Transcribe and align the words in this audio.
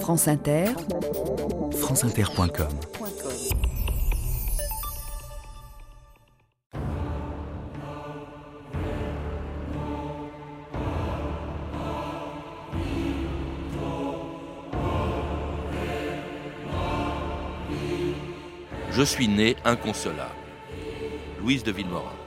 France 0.00 0.28
Inter, 0.28 0.66
franceinter.com 1.72 2.68
Je 18.92 19.02
suis 19.02 19.28
né 19.28 19.56
inconsolable. 19.64 20.30
Louise 21.40 21.62
de 21.62 21.72
Villemorin.« 21.72 22.12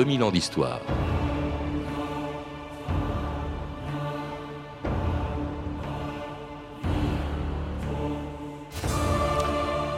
2000 0.00 0.22
ans 0.22 0.30
d'histoire. 0.30 0.80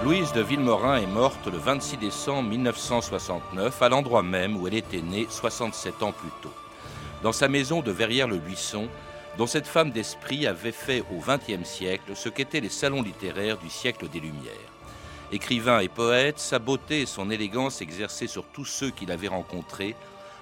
Louise 0.02 0.32
de 0.32 0.40
Villemorin 0.40 0.96
est 0.96 1.06
morte 1.06 1.46
le 1.46 1.56
26 1.56 1.98
décembre 1.98 2.48
1969 2.48 3.80
à 3.80 3.88
l'endroit 3.88 4.24
même 4.24 4.56
où 4.56 4.66
elle 4.66 4.74
était 4.74 5.02
née 5.02 5.28
67 5.30 6.02
ans 6.02 6.10
plus 6.10 6.32
tôt. 6.42 6.52
Dans 7.22 7.30
sa 7.30 7.46
maison 7.46 7.80
de 7.80 7.92
Verrières-le-Buisson, 7.92 8.88
dont 9.38 9.46
cette 9.46 9.68
femme 9.68 9.92
d'esprit 9.92 10.48
avait 10.48 10.72
fait 10.72 11.04
au 11.12 11.20
XXe 11.20 11.62
siècle 11.62 12.16
ce 12.16 12.28
qu'étaient 12.28 12.58
les 12.58 12.70
salons 12.70 13.02
littéraires 13.02 13.58
du 13.58 13.70
siècle 13.70 14.08
des 14.08 14.18
Lumières. 14.18 14.71
Écrivain 15.32 15.80
et 15.80 15.88
poète, 15.88 16.38
sa 16.38 16.58
beauté 16.58 17.00
et 17.00 17.06
son 17.06 17.30
élégance 17.30 17.80
exerçaient 17.80 18.26
sur 18.26 18.44
tous 18.44 18.66
ceux 18.66 18.90
qui 18.90 19.06
l'avaient 19.06 19.28
rencontré 19.28 19.96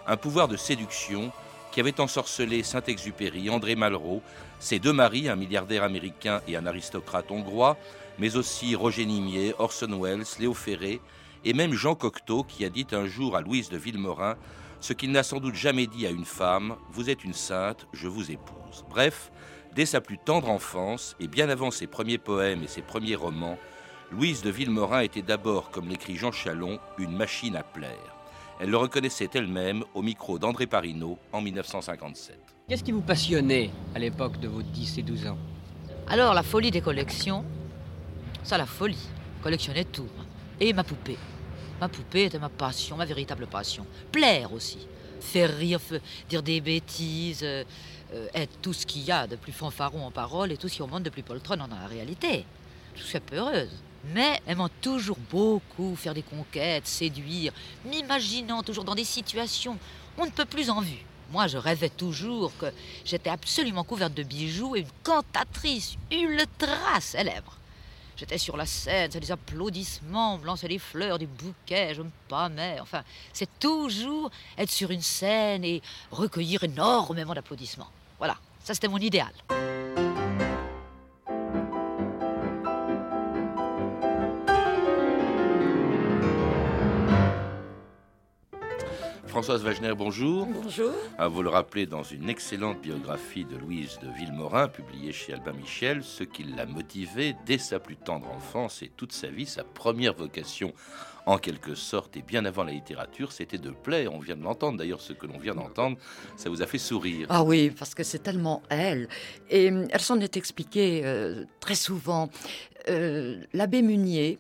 un 0.08 0.16
pouvoir 0.16 0.48
de 0.48 0.56
séduction 0.56 1.30
qui 1.70 1.78
avait 1.78 2.00
ensorcelé 2.00 2.64
Saint-Exupéry, 2.64 3.50
André 3.50 3.77
Malraux, 3.77 4.20
ses 4.58 4.80
deux 4.80 4.92
maris, 4.92 5.28
un 5.28 5.36
milliardaire 5.36 5.84
américain 5.84 6.41
et 6.48 6.56
un 6.56 6.66
aristocrate 6.66 7.30
hongrois, 7.30 7.77
mais 8.19 8.34
aussi 8.34 8.74
Roger 8.74 9.06
Nimier, 9.06 9.55
Orson 9.60 9.97
Welles, 10.02 10.24
Léo 10.41 10.55
Ferré, 10.55 11.00
et 11.44 11.52
même 11.52 11.72
Jean 11.72 11.94
Cocteau 11.94 12.42
qui 12.42 12.64
a 12.64 12.69
dit 12.69 12.88
un 12.91 13.06
jour 13.06 13.36
à 13.36 13.42
Louise 13.42 13.69
de 13.69 13.78
Villemorin 13.78 14.36
ce 14.80 14.92
qu'il 14.92 15.12
n'a 15.12 15.22
sans 15.22 15.38
doute 15.38 15.54
jamais 15.54 15.86
dit 15.86 16.06
à 16.06 16.10
une 16.10 16.25
femme, 16.25 16.75
Vous 16.91 17.10
êtes 17.10 17.22
une 17.22 17.34
sainte, 17.34 17.86
je 17.92 18.08
vous 18.08 18.32
épouse. 18.32 18.84
Bref, 18.88 19.30
dès 19.75 19.86
sa 19.86 20.00
plus 20.00 20.19
tendre 20.19 20.48
enfance, 20.48 21.14
et 21.20 21.28
bien 21.28 21.48
avant 21.48 21.70
ses 21.70 21.86
premiers 21.86 22.19
poèmes 22.19 22.64
et 22.64 22.69
ses 22.69 22.82
premiers 22.82 23.14
romans, 23.14 23.58
Louise 24.12 24.42
de 24.42 24.50
Villemorin 24.50 25.03
était 25.03 25.22
d'abord, 25.22 25.70
comme 25.70 25.89
l'écrit 25.89 26.16
Jean 26.16 26.33
Chalon, 26.33 26.80
une 26.98 27.16
machine 27.16 27.55
à 27.55 27.62
plaire. 27.62 28.16
Elle 28.58 28.70
le 28.70 28.77
reconnaissait 28.77 29.30
elle-même 29.34 29.84
au 29.94 30.03
micro 30.03 30.36
d'André 30.36 30.66
Parino 30.66 31.16
en 31.33 31.41
1957. 31.41 32.36
Qu'est-ce 32.69 32.83
qui 32.83 32.91
vous 32.91 33.03
passionnait 33.03 33.70
à 33.94 34.00
l'époque 34.00 34.41
de 34.41 34.48
vos 34.48 34.62
10 34.62 34.98
et 34.98 35.03
12 35.03 35.28
ans? 35.28 35.38
Alors, 36.08 36.34
la 36.34 36.42
folie 36.42 36.72
des 36.72 36.81
collections, 36.81 37.44
ça, 38.42 38.58
la 38.58 38.66
folie. 38.66 39.08
Collectionner 39.44 39.84
tout. 39.84 40.08
Et 40.58 40.72
ma 40.72 40.83
poupée. 40.83 41.16
Ma 41.81 41.88
poupée 41.88 42.25
était 42.25 42.41
ma 42.41 42.48
passion, 42.48 42.97
ma 42.97 43.05
véritable 43.05 43.47
passion. 43.47 43.86
Plaire 44.11 44.53
aussi. 44.53 44.88
Faire 45.20 45.56
rire, 45.56 45.78
dire 46.28 46.42
des 46.42 46.61
bêtises, 46.61 47.44
euh, 47.44 47.62
euh, 48.12 48.27
être 48.34 48.61
tout 48.61 48.72
ce 48.72 48.86
qu'il 48.86 49.03
y 49.03 49.12
a 49.12 49.28
de 49.28 49.36
plus 49.36 49.53
fanfaron 49.53 50.05
en 50.05 50.11
parole 50.11 50.50
et 50.50 50.56
tout 50.56 50.69
ce 50.69 50.75
qui 50.75 50.83
au 50.83 50.88
monde 50.88 51.05
de 51.05 51.11
plus 51.11 51.22
poltron 51.22 51.56
dans 51.56 51.69
la 51.69 51.87
réalité. 51.87 52.44
Je 52.97 53.04
suis 53.04 53.16
un 53.16 53.20
peu 53.20 53.37
heureuse. 53.37 53.70
Mais 54.05 54.41
aimant 54.47 54.71
toujours 54.81 55.19
beaucoup 55.31 55.94
faire 55.94 56.15
des 56.15 56.22
conquêtes, 56.22 56.87
séduire, 56.87 57.53
m'imaginant 57.84 58.62
toujours 58.62 58.84
dans 58.84 58.94
des 58.94 59.05
situations 59.05 59.78
on 60.19 60.27
ne 60.27 60.31
peut 60.31 60.44
plus 60.44 60.71
en 60.71 60.81
vue. 60.81 61.05
Moi, 61.33 61.47
je 61.47 61.56
rêvais 61.56 61.88
toujours 61.88 62.53
que 62.59 62.66
j'étais 63.05 63.31
absolument 63.31 63.84
couverte 63.84 64.15
de 64.15 64.22
bijoux 64.22 64.77
et 64.77 64.81
une 64.81 64.87
cantatrice 65.03 65.97
ultra 66.11 67.00
célèbre. 67.00 67.56
J'étais 68.16 68.37
sur 68.37 68.56
la 68.56 68.66
scène, 68.66 69.11
c'est 69.11 69.21
des 69.21 69.33
applaudissements, 69.33 70.34
on 70.34 70.38
me 70.38 70.44
lançait 70.44 70.69
des 70.69 70.78
fleurs, 70.78 71.19
des 71.19 71.27
bouquets, 71.27 71.94
je 71.94 72.03
me 72.03 72.11
pâmais. 72.28 72.78
Enfin, 72.81 73.03
c'est 73.32 73.49
toujours 73.59 74.31
être 74.59 74.71
sur 74.71 74.91
une 74.91 75.00
scène 75.00 75.65
et 75.65 75.81
recueillir 76.11 76.65
énormément 76.65 77.32
d'applaudissements. 77.32 77.88
Voilà, 78.19 78.37
ça 78.62 78.75
c'était 78.75 78.88
mon 78.88 78.99
idéal. 78.99 79.32
Françoise 89.42 89.64
Wagner, 89.64 89.94
bonjour. 89.96 90.44
Bonjour. 90.44 90.92
À 91.16 91.26
vous 91.26 91.42
le 91.42 91.48
rappeler 91.48 91.86
dans 91.86 92.02
une 92.02 92.28
excellente 92.28 92.78
biographie 92.82 93.46
de 93.46 93.56
Louise 93.56 93.98
de 94.02 94.08
Villemorin, 94.10 94.68
publiée 94.68 95.12
chez 95.12 95.32
Albin 95.32 95.54
Michel, 95.54 96.04
ce 96.04 96.24
qui 96.24 96.42
l'a 96.42 96.66
motivée 96.66 97.34
dès 97.46 97.56
sa 97.56 97.78
plus 97.78 97.96
tendre 97.96 98.30
enfance 98.30 98.82
et 98.82 98.90
toute 98.94 99.12
sa 99.12 99.28
vie, 99.28 99.46
sa 99.46 99.64
première 99.64 100.12
vocation 100.12 100.74
en 101.24 101.38
quelque 101.38 101.74
sorte, 101.74 102.18
et 102.18 102.22
bien 102.22 102.44
avant 102.44 102.64
la 102.64 102.72
littérature, 102.72 103.32
c'était 103.32 103.56
de 103.56 103.70
plaire. 103.70 104.12
On 104.12 104.18
vient 104.18 104.36
de 104.36 104.42
l'entendre. 104.42 104.76
D'ailleurs, 104.76 105.00
ce 105.00 105.14
que 105.14 105.26
l'on 105.26 105.38
vient 105.38 105.54
d'entendre, 105.54 105.96
ça 106.36 106.50
vous 106.50 106.60
a 106.60 106.66
fait 106.66 106.76
sourire. 106.76 107.26
Ah 107.30 107.42
oui, 107.42 107.70
parce 107.70 107.94
que 107.94 108.02
c'est 108.02 108.18
tellement 108.18 108.62
elle. 108.68 109.08
Et 109.48 109.72
elle 109.90 110.00
s'en 110.00 110.20
est 110.20 110.36
expliquée 110.36 111.00
euh, 111.06 111.46
très 111.60 111.76
souvent. 111.76 112.28
Euh, 112.90 113.40
l'abbé 113.54 113.80
Munier, 113.80 114.38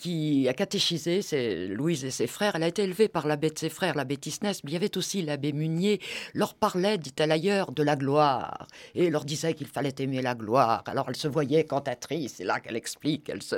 qui 0.00 0.48
a 0.48 0.54
catéchisé 0.54 1.22
c'est 1.22 1.66
Louise 1.66 2.04
et 2.04 2.10
ses 2.10 2.26
frères. 2.26 2.56
Elle 2.56 2.62
a 2.62 2.68
été 2.68 2.82
élevée 2.82 3.08
par 3.08 3.26
l'abbé 3.26 3.50
de 3.50 3.58
ses 3.58 3.68
frères, 3.68 3.94
l'abbé 3.94 4.16
Tisnès, 4.16 4.64
mais 4.64 4.70
il 4.70 4.74
y 4.74 4.76
avait 4.76 4.96
aussi 4.96 5.22
l'abbé 5.22 5.52
Munier, 5.52 6.00
leur 6.34 6.54
parlait, 6.54 6.98
dit-elle 6.98 7.32
ailleurs, 7.32 7.72
de 7.72 7.82
la 7.82 7.96
gloire, 7.96 8.66
et 8.94 9.10
leur 9.10 9.24
disait 9.24 9.54
qu'il 9.54 9.66
fallait 9.66 9.94
aimer 9.98 10.22
la 10.22 10.34
gloire. 10.34 10.82
Alors 10.86 11.06
elle 11.08 11.16
se 11.16 11.28
voyait 11.28 11.64
cantatrice, 11.64 12.34
c'est 12.38 12.44
là 12.44 12.60
qu'elle 12.60 12.76
explique 12.76 13.24
qu'elle 13.24 13.42
se, 13.42 13.56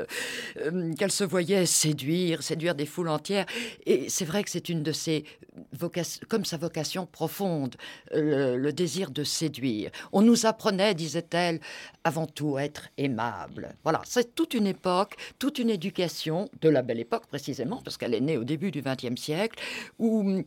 euh, 0.58 0.94
qu'elle 0.94 1.12
se 1.12 1.24
voyait 1.24 1.66
séduire, 1.66 2.42
séduire 2.42 2.74
des 2.74 2.86
foules 2.86 3.08
entières. 3.08 3.46
Et 3.86 4.08
c'est 4.08 4.24
vrai 4.24 4.42
que 4.42 4.50
c'est 4.50 4.68
une 4.68 4.82
de 4.82 4.92
ses 4.92 5.24
vocations, 5.72 6.26
comme 6.28 6.44
sa 6.44 6.56
vocation 6.56 7.06
profonde, 7.06 7.76
euh, 8.14 8.56
le 8.56 8.72
désir 8.72 9.10
de 9.10 9.22
séduire. 9.22 9.90
On 10.12 10.22
nous 10.22 10.46
apprenait, 10.46 10.94
disait-elle, 10.94 11.60
avant 12.04 12.26
tout 12.26 12.58
être 12.58 12.88
aimable. 12.96 13.74
Voilà, 13.84 14.00
c'est 14.04 14.34
toute 14.34 14.54
une 14.54 14.66
époque, 14.66 15.14
toute 15.38 15.58
une 15.58 15.70
éducation 15.70 16.31
de 16.60 16.68
la 16.68 16.82
belle 16.82 17.00
époque 17.00 17.26
précisément, 17.26 17.80
parce 17.84 17.96
qu'elle 17.96 18.14
est 18.14 18.20
née 18.20 18.36
au 18.36 18.44
début 18.44 18.70
du 18.70 18.82
XXe 18.82 19.20
siècle, 19.20 19.58
où 19.98 20.20
hum, 20.20 20.44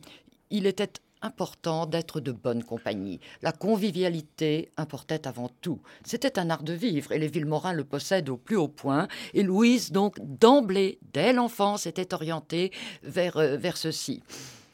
il 0.50 0.66
était 0.66 0.92
important 1.22 1.86
d'être 1.86 2.20
de 2.20 2.32
bonne 2.32 2.62
compagnie. 2.62 3.20
La 3.42 3.52
convivialité 3.52 4.70
importait 4.76 5.26
avant 5.26 5.50
tout. 5.60 5.80
C'était 6.04 6.38
un 6.38 6.50
art 6.50 6.62
de 6.62 6.72
vivre 6.72 7.12
et 7.12 7.18
les 7.18 7.28
Villemorins 7.28 7.72
le 7.72 7.84
possèdent 7.84 8.28
au 8.28 8.36
plus 8.36 8.56
haut 8.56 8.68
point. 8.68 9.08
Et 9.34 9.42
Louise, 9.42 9.92
donc, 9.92 10.16
d'emblée, 10.20 10.98
dès 11.12 11.32
l'enfance, 11.32 11.86
était 11.86 12.14
orientée 12.14 12.70
vers, 13.02 13.36
euh, 13.38 13.56
vers 13.56 13.76
ceci. 13.76 14.22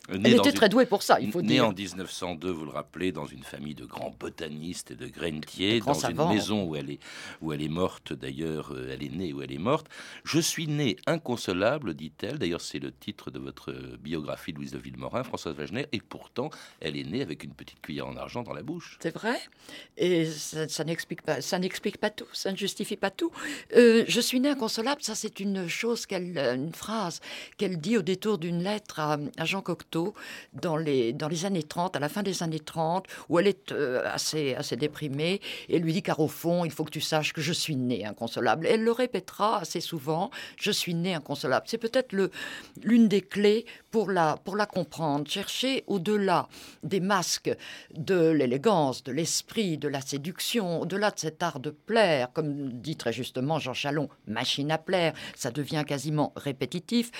Elle 0.09 0.35
était 0.35 0.53
très 0.53 0.69
douée 0.69 0.87
pour 0.87 1.03
ça, 1.03 1.21
il 1.21 1.31
faut 1.31 1.43
dire. 1.43 1.51
Née 1.51 1.61
en 1.61 1.73
1902, 1.73 2.51
vous 2.51 2.65
le 2.65 2.73
rappelez, 2.73 3.13
dans 3.13 3.27
une 3.27 3.45
famille 3.45 3.77
de 3.77 3.85
grands 3.85 4.13
botanistes 4.19 4.91
et 4.91 4.97
de 4.97 5.07
grainetiers, 5.07 5.81
dans 5.81 5.95
une 5.95 6.29
maison 6.29 6.65
où 6.65 6.75
elle 6.75 6.91
est, 6.91 6.99
où 7.41 7.53
elle 7.53 7.63
est 7.63 7.69
morte, 7.69 8.13
d'ailleurs, 8.13 8.73
euh, 8.73 8.91
elle 8.93 9.05
est 9.05 9.15
née 9.15 9.33
où 9.33 9.43
elle 9.43 9.53
est 9.53 9.59
morte. 9.59 9.87
Je 10.25 10.41
suis 10.41 10.67
née 10.67 10.97
inconsolable, 11.07 11.95
dit-elle. 11.95 12.39
D'ailleurs, 12.39 12.61
c'est 12.61 12.81
le 12.81 12.91
titre 12.91 13.31
de 13.31 13.39
votre 13.39 13.73
biographie, 14.01 14.51
Louise 14.53 14.73
de 14.73 14.79
Villemorin, 14.79 15.23
Françoise 15.23 15.55
Wagner, 15.55 15.87
et 15.93 16.01
pourtant, 16.01 16.51
elle 16.81 16.97
est 16.97 17.05
née 17.05 17.23
avec 17.23 17.45
une 17.45 17.55
petite 17.55 17.81
cuillère 17.81 18.09
en 18.09 18.17
argent 18.17 18.43
dans 18.43 18.55
la 18.55 18.63
bouche. 18.63 18.99
C'est 19.01 19.15
vrai, 19.15 19.39
et 19.97 20.27
ça, 20.27 20.83
n'explique 20.83 21.23
pas, 21.23 21.41
ça 21.41 21.61
n'explique 21.61 21.99
pas 21.99 22.11
tout, 22.11 22.27
ça 22.33 22.51
ne 22.51 22.57
justifie 22.57 22.97
pas 22.97 23.11
tout. 23.11 23.31
Euh, 23.77 24.05
je 24.09 24.21
suis 24.21 24.41
née 24.41 24.49
inconsolable, 24.49 25.01
ça 25.03 25.15
c'est 25.15 25.39
une 25.39 25.69
chose, 25.69 26.07
qu'elle, 26.07 26.37
une 26.37 26.75
phrase 26.75 27.21
qu'elle 27.57 27.79
dit 27.79 27.97
au 27.97 28.03
détour 28.03 28.39
d'une 28.39 28.65
lettre 28.65 28.99
à, 28.99 29.19
à 29.39 29.45
Jean 29.45 29.61
Cocteau 29.61 29.92
dans 30.53 30.77
les, 30.77 31.15
années 31.45 31.63
30, 31.63 31.97
à 31.97 32.01
la 32.01 32.09
fin 32.09 32.23
des 32.23 32.43
années 32.43 32.61
30, 32.61 33.07
où 33.29 33.39
elle 33.39 33.47
est 33.47 33.73
euh, 33.73 34.03
assez, 34.13 34.55
assez 34.55 34.77
déprimée, 34.77 35.41
et 35.69 35.79
lui 35.79 35.93
dit 35.93 36.03
car 36.03 36.21
au 36.21 36.29
fond, 36.29 36.65
il 36.65 36.71
faut 36.71 36.85
que 36.85 36.91
tu 36.91 37.01
saches 37.01 37.33
que 37.33 37.41
je 37.41 37.53
suis 37.53 37.77
née 37.77 38.05
inconsolable. 38.05 38.67
elle 38.67 38.83
le 38.83 38.93
répétera 38.93 39.61
assez 39.61 39.81
souvent, 39.81 40.31
je 40.57 40.71
suis 40.71 40.95
née 40.95 41.15
inconsolable. 41.15 41.67
C'est 41.69 41.79
peut-être 41.79 42.15
l'une 42.83 43.09
des 43.09 43.21
clés 43.21 43.65
pour 43.91 44.11
la, 44.11 44.37
pour 44.45 44.57
la 44.57 44.67
comprendre. 44.67 45.29
Chercher 45.29 45.85
au-delà 45.87 46.49
des 46.83 47.01
masques 47.01 47.55
de 47.95 48.31
l'élégance, 48.31 49.03
de 49.05 49.13
l'esprit, 49.13 49.79
de 49.79 49.89
la 49.89 50.01
séduction, 50.01 50.81
au-delà 50.81 51.11
de 51.11 51.19
cet 51.19 51.43
art 51.43 51.61
de 51.61 51.71
plaire, 51.71 52.33
comme 52.33 52.73
dit 52.73 52.97
très 52.97 53.13
justement 53.13 53.59
Jean 53.59 53.75
Chalon, 53.75 54.09
machine 54.27 54.71
à 54.71 54.79
plaire, 54.79 55.13
ça 55.37 55.51
devient 55.51 55.85
quasiment 55.87 56.33
répétitif 56.37 57.11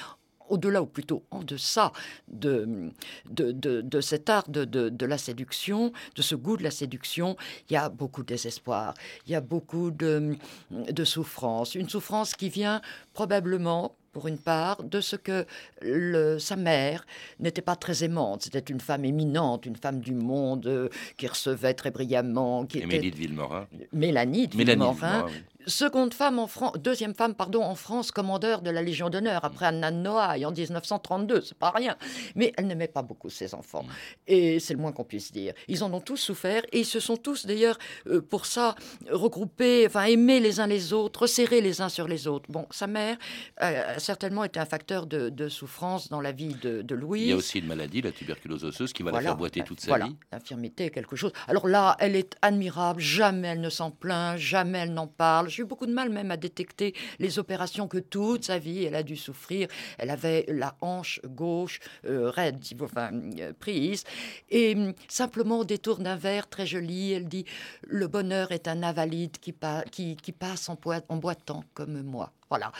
au-delà 0.53 0.83
ou 0.83 0.87
plutôt 0.87 1.25
en 1.31 1.43
deçà 1.43 1.93
de, 2.29 2.91
de, 3.31 3.53
de, 3.81 4.01
cet 4.01 4.29
art 4.29 4.49
de, 4.49 4.65
de, 4.65 5.07
la 5.07 5.19
séduction, 5.19 5.93
de 6.15 6.23
ce 6.23 6.35
goût 6.35 6.57
de 6.57 6.63
la 6.63 6.71
séduction, 6.71 7.37
il 7.69 7.73
y 7.73 7.77
a 7.77 7.89
beaucoup 7.89 8.23
de 8.23 8.29
désespoir, 8.29 8.95
il 9.27 9.33
y 9.33 9.35
a 9.35 9.41
beaucoup 9.41 9.91
de, 9.91 10.37
de 10.71 11.05
souffrance, 11.05 11.75
une 11.75 11.89
souffrance 11.89 12.35
qui 12.35 12.51
vient 12.51 12.83
probablement 13.15 13.97
pour 14.13 14.29
une 14.29 14.39
part, 14.39 14.85
de 14.85 15.01
ce 15.01 15.17
que 15.17 15.47
le, 15.81 16.39
sa 16.39 16.55
mère 16.55 17.07
n'était 17.41 17.63
pas 17.63 17.77
très 17.77 18.05
aimante. 18.05 18.43
C'était 18.43 18.59
une 18.59 18.81
femme 18.81 19.05
éminente, 19.05 19.65
une 19.65 19.77
femme 19.77 20.01
du 20.01 20.13
monde 20.13 20.67
euh, 20.67 20.89
qui 21.17 21.27
recevait 21.27 21.73
très 21.75 21.91
brillamment. 21.91 22.67
Qui 22.67 22.81
était... 22.81 23.11
de 23.11 23.17
Villemorin. 23.17 23.67
Mélanie 23.93 24.49
de 24.49 24.57
Villemorin, 24.57 25.27
seconde 25.67 26.15
femme 26.15 26.39
en 26.39 26.47
France, 26.47 26.75
deuxième 26.79 27.15
femme, 27.15 27.35
pardon, 27.35 27.63
en 27.63 27.75
France, 27.75 28.11
commandeur 28.11 28.63
de 28.63 28.71
la 28.71 28.83
Légion 28.83 29.11
d'honneur, 29.11 29.45
après 29.45 29.67
Anna 29.67 29.91
de 29.91 29.97
Noailles 29.97 30.45
en 30.45 30.53
1932, 30.53 31.41
c'est 31.41 31.59
pas 31.59 31.71
rien. 31.71 31.97
Mais 32.35 32.53
elle 32.57 32.67
n'aimait 32.67 32.89
pas 32.89 33.03
beaucoup 33.03 33.31
ses 33.31 33.55
enfants. 33.55 33.85
Et 34.27 34.61
c'est 34.61 34.75
le 34.75 34.81
moins 34.81 34.93
qu'on 34.93 35.05
puisse 35.05 35.33
dire. 35.33 35.55
Ils 35.69 35.85
en 35.85 35.93
ont 35.93 36.01
tous 36.01 36.17
souffert 36.17 36.63
et 36.73 36.81
ils 36.81 36.87
se 36.87 37.01
sont 37.01 37.17
tous, 37.17 37.47
d'ailleurs, 37.47 37.79
euh, 38.07 38.21
pour 38.21 38.47
ça, 38.47 38.75
regroupés, 39.11 39.85
enfin, 39.87 40.05
aimés 40.05 40.41
les 40.41 40.61
uns 40.61 40.67
les 40.67 40.93
autres, 40.93 41.23
resserrés 41.23 41.61
les 41.61 41.81
uns 41.81 41.89
sur 41.89 42.09
les 42.09 42.27
autres. 42.27 42.51
Bon, 42.51 42.67
sa 42.71 42.87
mère 42.87 43.17
a 43.59 43.99
certainement 43.99 44.45
été 44.45 44.59
un 44.61 44.67
facteur 44.67 45.07
de, 45.07 45.49
souffrance 45.49 46.09
dans 46.09 46.21
la 46.21 46.33
vie 46.33 46.55
de, 46.63 46.83
de, 46.83 46.95
Louise. 46.95 47.23
Il 47.23 47.29
y 47.31 47.33
a 47.33 47.37
aussi 47.37 47.59
une 47.59 47.67
maladie, 47.67 48.01
la 48.01 48.13
tuberculose 48.13 48.65
osseuse, 48.65 48.93
qui 48.93 49.03
va 49.03 49.11
la 49.11 49.21
faire 49.21 49.37
boiter 49.37 49.63
toute 49.63 49.81
sa 49.81 49.89
voilà, 49.89 50.07
vie. 50.07 50.17
L'infirmité, 50.31 50.91
quelque 50.91 51.17
chose. 51.17 51.33
Alors 51.49 51.69
là, 51.69 51.97
elle 51.99 52.17
est 52.17 52.37
admirable, 52.43 53.01
jamais 53.01 53.49
elle 53.49 53.61
ne 53.61 53.71
s'en 53.71 53.91
plaint, 53.91 54.39
jamais 54.39 54.79
elle 54.79 54.95
n'en 54.95 55.07
parle 55.07 55.49
j'ai 55.53 55.63
eu 55.63 55.67
beaucoup 55.67 55.87
de 55.87 55.93
mal 55.93 56.11
même 56.11 56.31
à 56.31 56.37
détecter 56.37 56.95
les 57.19 57.39
opérations 57.39 57.87
que 57.87 57.99
toute 57.99 58.45
sa 58.45 58.59
vie 58.59 58.85
elle 58.85 58.95
a 58.95 59.03
dû 59.03 59.17
souffrir. 59.17 59.69
Elle 59.99 60.11
avait 60.11 60.45
la 60.49 60.75
hanche 60.81 61.21
gauche 61.25 61.81
euh, 62.05 62.31
raide, 62.31 62.59
enfin 62.81 63.11
euh, 63.39 63.53
prise, 63.59 64.05
et 64.51 64.75
hum, 64.75 64.95
simplement 65.09 65.59
au 65.59 65.65
détour 65.65 65.99
d'un 65.99 66.17
verre 66.17 66.49
très 66.49 66.67
joli, 66.67 67.13
elle 67.13 67.29
dit 67.29 67.45
le 67.83 68.09
bonheur 68.09 68.53
est 68.53 68.69
un 68.69 68.83
invalide 68.83 69.39
qui, 69.39 69.53
passe 69.53 70.69
en 70.69 71.17
boitant 71.17 71.65
comme 71.75 72.03
moi. 72.03 72.33
Voilà. 72.53 72.71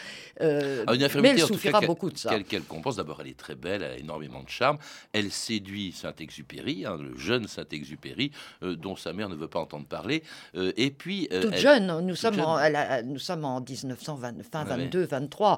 Euh, 0.43 0.85
ah, 0.87 0.93
mais 1.23 1.31
elle 1.31 1.41
souffrira 1.41 1.81
beaucoup 1.81 2.11
de 2.11 2.19
ça. 2.19 2.39
Qu'elle 2.43 2.63
compense. 2.65 2.97
D'abord, 2.97 3.23
elle 3.23 3.29
est 3.29 3.39
très 3.39 3.55
belle, 3.55 3.83
elle 3.83 3.93
a 3.93 3.97
énormément 3.97 4.43
de 4.43 4.51
charme. 4.51 4.77
Elle 5.15 5.33
séduit 5.33 5.93
Saint-Exupéry, 5.93 6.85
hein, 6.85 6.99
le 7.01 7.17
jeune 7.17 7.49
Saint-Exupéry, 7.49 8.33
euh, 8.63 8.77
dont 8.77 8.97
sa 8.97 9.15
mère 9.15 9.31
ne 9.31 9.35
veut 9.35 9.49
pas 9.49 9.61
entendre 9.61 9.87
parler. 9.87 10.25
Euh, 10.57 10.73
et 10.77 10.91
puis. 10.91 11.27
toute 11.41 11.57
jeune, 11.57 12.01
nous 12.01 12.15
sommes, 12.15 12.39
En, 12.41 12.59
nous 13.03 13.19
sommes 13.19 13.47
en 13.47 13.63
1920, 13.63 14.43
fin 14.43 14.65
22, 14.65 15.05
23. 15.05 15.57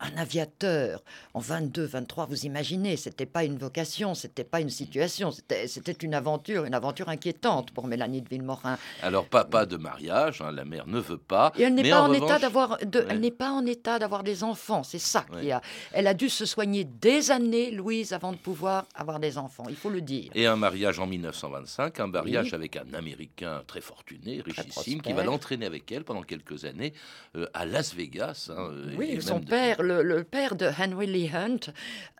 un 0.00 0.16
aviateur 0.16 1.02
en 1.34 1.40
22, 1.40 1.84
23, 1.84 2.24
vous 2.24 2.46
imaginez, 2.46 2.96
c'était 2.96 3.26
pas 3.26 3.44
une 3.44 3.58
vocation, 3.58 4.14
c'était 4.14 4.42
pas 4.44 4.62
une 4.62 4.70
situation, 4.70 5.32
c'était 5.32 5.92
une 5.92 6.14
aventure, 6.14 6.64
une 6.64 6.72
aventure 6.72 7.10
inquiétante 7.10 7.72
pour 7.72 7.86
Mélanie 7.86 8.22
de 8.22 8.28
Villemorin. 8.30 8.78
Alors, 9.02 9.26
pas, 9.26 9.44
pas 9.44 9.66
de 9.66 9.76
mariage, 9.76 10.40
hein, 10.40 10.50
la 10.50 10.64
mère 10.64 10.86
ne 10.86 10.98
veut 10.98 11.18
pas. 11.18 11.52
Et 11.58 11.62
elle 11.64 11.74
n'est 11.74 11.90
pas 11.90 12.00
en, 12.00 12.12
état 12.14 12.38
d'avoir. 12.38 12.78
Elle 12.80 13.20
n'est 13.20 13.30
pas 13.30 13.49
en 13.52 13.66
état 13.66 13.98
d'avoir 13.98 14.22
des 14.22 14.44
enfants. 14.44 14.82
C'est 14.82 14.98
ça 14.98 15.24
qui 15.40 15.50
a. 15.50 15.60
Elle 15.92 16.06
a 16.06 16.14
dû 16.14 16.28
se 16.28 16.46
soigner 16.46 16.84
des 16.84 17.30
années, 17.30 17.70
Louise, 17.70 18.12
avant 18.12 18.32
de 18.32 18.36
pouvoir 18.36 18.86
avoir 18.94 19.20
des 19.20 19.38
enfants. 19.38 19.64
Il 19.68 19.76
faut 19.76 19.90
le 19.90 20.00
dire. 20.00 20.30
Et 20.34 20.46
un 20.46 20.56
mariage 20.56 20.98
en 20.98 21.06
1925, 21.06 22.00
un 22.00 22.06
mariage 22.06 22.54
avec 22.54 22.76
un 22.76 22.94
Américain 22.94 23.62
très 23.66 23.80
fortuné, 23.80 24.40
richissime, 24.40 25.00
qui 25.00 25.12
va 25.12 25.24
l'entraîner 25.24 25.66
avec 25.66 25.90
elle 25.92 26.04
pendant 26.04 26.22
quelques 26.22 26.64
années 26.64 26.92
euh, 27.36 27.46
à 27.54 27.64
Las 27.66 27.94
Vegas. 27.94 28.50
Hein, 28.56 28.70
oui, 28.96 29.20
son 29.20 29.40
père, 29.40 29.82
le, 29.82 30.22
père 30.24 30.56
de 30.56 30.66
Henry 30.66 31.06
Lee 31.06 31.30
Hunt, 31.32 31.72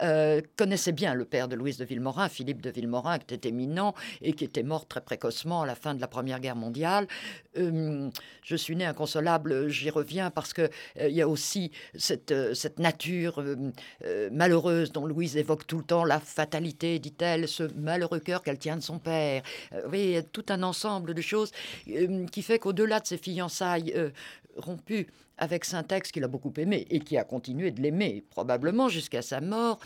euh, 0.02 0.40
connaissait 0.56 0.92
bien 0.92 1.14
le 1.14 1.24
père 1.24 1.48
de 1.48 1.56
Louise 1.56 1.78
de 1.78 1.84
Villemorin, 1.84 2.28
Philippe 2.28 2.60
de 2.60 2.70
Villemorin, 2.70 3.18
qui 3.18 3.34
était 3.34 3.48
éminent 3.48 3.94
et 4.22 4.32
qui 4.32 4.44
était 4.44 4.62
mort 4.62 4.86
très 4.86 5.00
précocement 5.00 5.62
à 5.62 5.66
la 5.66 5.74
fin 5.74 5.94
de 5.94 6.00
la 6.00 6.08
Première 6.08 6.40
Guerre 6.40 6.56
mondiale. 6.56 7.06
Euh, 7.56 8.10
je 8.42 8.56
suis 8.56 8.76
né 8.76 8.84
inconsolable, 8.84 9.68
j'y 9.68 9.90
reviens 9.90 10.30
parce 10.30 10.52
que 10.52 10.70
il 11.00 11.19
y 11.20 11.22
a 11.22 11.28
aussi 11.28 11.70
cette, 11.94 12.32
euh, 12.32 12.54
nature 12.78 13.40
euh, 13.40 13.56
euh, 14.04 14.28
malheureuse 14.32 14.92
dont 14.92 15.06
Louise 15.06 15.36
évoque 15.36 15.66
tout 15.66 15.78
le 15.78 15.84
temps, 15.84 16.04
la 16.04 16.20
fatalité, 16.20 16.98
dit-elle, 16.98 17.48
ce 17.48 17.64
malheureux 17.76 18.20
cœur 18.20 18.42
qu'elle 18.42 18.58
tient 18.58 18.76
de 18.76 18.82
son 18.82 18.98
père. 18.98 19.42
oui, 19.90 20.18
tout 20.32 20.44
un 20.48 20.62
ensemble 20.62 21.14
de 21.14 21.20
choses 21.20 21.52
qui 22.32 22.42
fait 22.42 22.58
qu'au-delà 22.58 23.00
de 23.00 23.06
ses 23.06 23.18
fiançailles 23.18 23.94
rompues, 24.56 25.06
avec 25.38 25.64
Saint-Ex 25.64 26.12
qu'il 26.12 26.22
a 26.24 26.28
beaucoup 26.28 26.52
aimé 26.58 26.86
et 26.90 27.00
qui 27.00 27.16
a 27.16 27.24
continué 27.24 27.70
de 27.70 27.80
l'aimer 27.80 28.22
probablement 28.28 28.90
jusqu'à 28.90 29.22
sa 29.22 29.40
mort, 29.40 29.80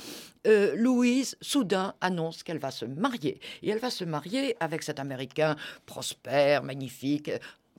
Louise 0.45 1.37
soudain 1.41 1.95
annonce 2.01 2.43
qu'elle 2.43 2.59
va 2.59 2.71
se 2.71 2.85
marier. 2.85 3.39
Et 3.63 3.71
elle 3.71 3.79
va 3.79 3.91
se 3.91 4.05
marier 4.05 4.57
avec 4.59 4.83
cet 4.83 4.99
Américain 4.99 5.55
prospère, 5.87 6.65
magnifique, 6.65 7.31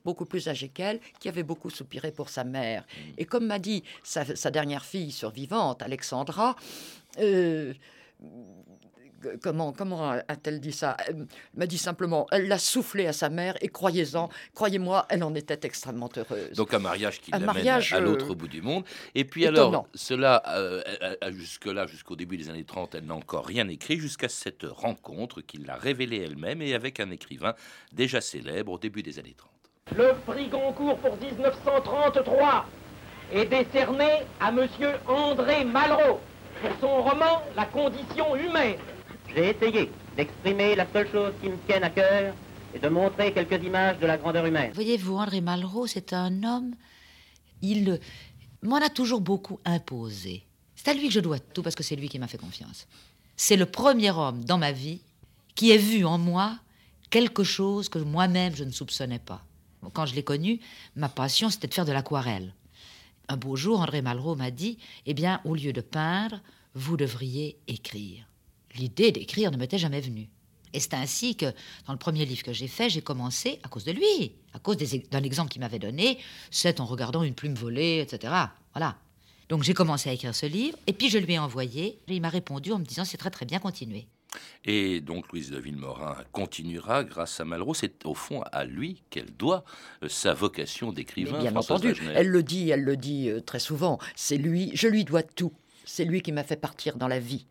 beaucoup 0.06 0.24
plus 0.24 0.48
âgée 0.48 0.68
qu'elle, 0.68 1.00
qui 1.20 1.28
avait 1.28 1.42
beaucoup 1.42 1.68
soupiré 1.68 2.12
pour 2.12 2.28
sa 2.30 2.44
mère. 2.44 2.82
Mm. 2.82 3.00
Et 3.18 3.24
comme 3.26 3.46
m'a 3.46 3.58
dit 3.58 3.82
sa, 4.02 4.50
dernière 4.50 4.84
fille 4.84 5.10
survivante, 5.10 5.82
Alexandra, 5.82 6.54
euh, 7.18 7.74
comment, 9.42 9.72
comment 9.72 10.10
a-t-elle 10.10 10.60
dit 10.60 10.72
ça? 10.72 10.96
Elle 11.06 11.26
m'a 11.54 11.66
dit 11.66 11.78
simplement, 11.78 12.26
elle 12.30 12.46
l'a 12.48 12.58
soufflé 12.58 13.06
à 13.06 13.12
sa 13.12 13.28
mère 13.28 13.56
et 13.60 13.68
croyez-en, 13.68 14.28
croyez-moi, 14.54 15.06
elle 15.08 15.24
en 15.24 15.34
était 15.34 15.66
extrêmement 15.66 16.10
heureuse. 16.16 16.52
Donc 16.52 16.72
un 16.72 16.78
mariage 16.78 17.20
qui 17.20 17.30
l'amène 17.32 17.68
à, 17.68 18.00
l'autre 18.00 18.32
euh, 18.32 18.34
bout 18.34 18.48
du 18.48 18.62
monde. 18.62 18.84
Et 19.14 19.24
puis 19.24 19.46
alors, 19.46 19.88
cela, 19.94 20.42
euh, 20.48 20.82
jusque-là, 21.32 21.86
jusqu'au 21.86 22.16
début 22.16 22.36
des 22.36 22.48
années 22.48 22.64
30, 22.64 22.94
elle 22.94 23.06
n'a 23.06 23.14
encore 23.14 23.46
rien 23.46 23.66
écrit 23.68 23.98
jusqu'à 23.98 24.28
cette 24.28 24.64
rencontre 24.64 25.40
qu'il 25.40 25.64
l'a 25.66 25.76
révélée 25.76 26.22
elle-même 26.22 26.62
et 26.62 26.74
avec 26.74 27.00
un 27.00 27.10
écrivain 27.10 27.54
déjà 27.92 28.20
célèbre 28.20 28.72
au 28.72 28.78
début 28.78 29.02
des 29.02 29.18
années 29.18 29.34
30. 29.36 29.55
Le 29.94 30.14
prix 30.26 30.48
Goncourt 30.48 30.98
pour 30.98 31.16
1933 31.16 32.66
est 33.32 33.46
décerné 33.46 34.24
à 34.40 34.50
monsieur 34.50 34.94
André 35.06 35.64
Malraux 35.64 36.20
pour 36.60 36.70
son 36.80 37.02
roman 37.02 37.42
La 37.54 37.64
condition 37.66 38.36
humaine. 38.36 38.76
J'ai 39.34 39.50
essayé 39.50 39.90
d'exprimer 40.16 40.74
la 40.74 40.86
seule 40.92 41.10
chose 41.10 41.32
qui 41.40 41.48
me 41.48 41.56
tienne 41.66 41.84
à 41.84 41.90
cœur 41.90 42.34
et 42.74 42.78
de 42.78 42.88
montrer 42.88 43.32
quelques 43.32 43.64
images 43.64 43.98
de 43.98 44.06
la 44.06 44.18
grandeur 44.18 44.44
humaine. 44.44 44.72
Voyez-vous, 44.74 45.16
André 45.16 45.40
Malraux, 45.40 45.86
c'est 45.86 46.12
un 46.12 46.42
homme, 46.42 46.74
il 47.62 47.98
m'en 48.62 48.76
a 48.76 48.90
toujours 48.90 49.20
beaucoup 49.20 49.60
imposé. 49.64 50.44
C'est 50.74 50.88
à 50.88 50.94
lui 50.94 51.06
que 51.06 51.14
je 51.14 51.20
dois 51.20 51.38
tout 51.38 51.62
parce 51.62 51.76
que 51.76 51.82
c'est 51.82 51.96
lui 51.96 52.08
qui 52.08 52.18
m'a 52.18 52.26
fait 52.26 52.38
confiance. 52.38 52.86
C'est 53.36 53.56
le 53.56 53.66
premier 53.66 54.10
homme 54.10 54.44
dans 54.44 54.58
ma 54.58 54.72
vie 54.72 55.00
qui 55.54 55.70
ait 55.70 55.78
vu 55.78 56.04
en 56.04 56.18
moi 56.18 56.58
quelque 57.08 57.44
chose 57.44 57.88
que 57.88 57.98
moi-même 57.98 58.54
je 58.54 58.64
ne 58.64 58.72
soupçonnais 58.72 59.20
pas. 59.20 59.42
Quand 59.92 60.06
je 60.06 60.14
l'ai 60.14 60.24
connu, 60.24 60.60
ma 60.94 61.08
passion, 61.08 61.50
c'était 61.50 61.68
de 61.68 61.74
faire 61.74 61.84
de 61.84 61.92
l'aquarelle. 61.92 62.54
Un 63.28 63.36
beau 63.36 63.56
jour, 63.56 63.80
André 63.80 64.02
Malraux 64.02 64.36
m'a 64.36 64.50
dit 64.50 64.78
Eh 65.06 65.14
bien, 65.14 65.40
au 65.44 65.54
lieu 65.54 65.72
de 65.72 65.80
peindre, 65.80 66.40
vous 66.74 66.96
devriez 66.96 67.58
écrire. 67.66 68.24
L'idée 68.74 69.12
d'écrire 69.12 69.50
ne 69.50 69.56
m'était 69.56 69.78
jamais 69.78 70.00
venue. 70.00 70.28
Et 70.72 70.80
c'est 70.80 70.94
ainsi 70.94 71.36
que, 71.36 71.46
dans 71.86 71.92
le 71.92 71.98
premier 71.98 72.24
livre 72.26 72.42
que 72.42 72.52
j'ai 72.52 72.68
fait, 72.68 72.90
j'ai 72.90 73.00
commencé 73.00 73.58
à 73.62 73.68
cause 73.68 73.84
de 73.84 73.92
lui, 73.92 74.32
à 74.52 74.58
cause 74.58 74.76
d'un 74.76 75.22
exemple 75.22 75.50
qu'il 75.50 75.60
m'avait 75.60 75.78
donné, 75.78 76.18
c'est 76.50 76.80
en 76.80 76.84
regardant 76.84 77.22
une 77.22 77.34
plume 77.34 77.54
volée, 77.54 78.00
etc. 78.00 78.32
Voilà. 78.74 78.96
Donc 79.48 79.62
j'ai 79.62 79.74
commencé 79.74 80.10
à 80.10 80.12
écrire 80.12 80.34
ce 80.34 80.46
livre, 80.46 80.76
et 80.86 80.92
puis 80.92 81.08
je 81.08 81.18
lui 81.18 81.34
ai 81.34 81.38
envoyé, 81.38 81.98
et 82.08 82.14
il 82.14 82.20
m'a 82.20 82.28
répondu 82.28 82.72
en 82.72 82.78
me 82.78 82.84
disant 82.84 83.04
c'est 83.04 83.16
très 83.16 83.30
très 83.30 83.46
bien, 83.46 83.58
continuez. 83.58 84.06
Et 84.64 85.00
donc 85.00 85.30
Louise 85.32 85.50
de 85.50 85.58
Villemorin 85.58 86.16
continuera 86.32 87.04
grâce 87.04 87.40
à 87.40 87.44
Malraux. 87.44 87.74
C'est 87.74 88.04
au 88.04 88.14
fond 88.14 88.42
à 88.52 88.64
lui 88.64 89.02
qu'elle 89.10 89.30
doit 89.36 89.64
euh, 90.02 90.08
sa 90.08 90.34
vocation 90.34 90.92
d'écrivain. 90.92 91.38
Bien 91.38 91.54
entendu, 91.56 91.94
elle 92.14 92.28
le 92.28 92.42
dit, 92.42 92.70
elle 92.70 92.84
le 92.84 92.96
dit 92.96 93.28
euh, 93.30 93.40
très 93.40 93.60
souvent. 93.60 93.98
C'est 94.14 94.38
lui, 94.38 94.70
je 94.74 94.88
lui 94.88 95.04
dois 95.04 95.22
tout. 95.22 95.52
C'est 95.84 96.04
lui 96.04 96.20
qui 96.20 96.32
m'a 96.32 96.42
fait 96.42 96.56
partir 96.56 96.96
dans 96.96 97.06
la 97.06 97.20
vie. 97.20 97.46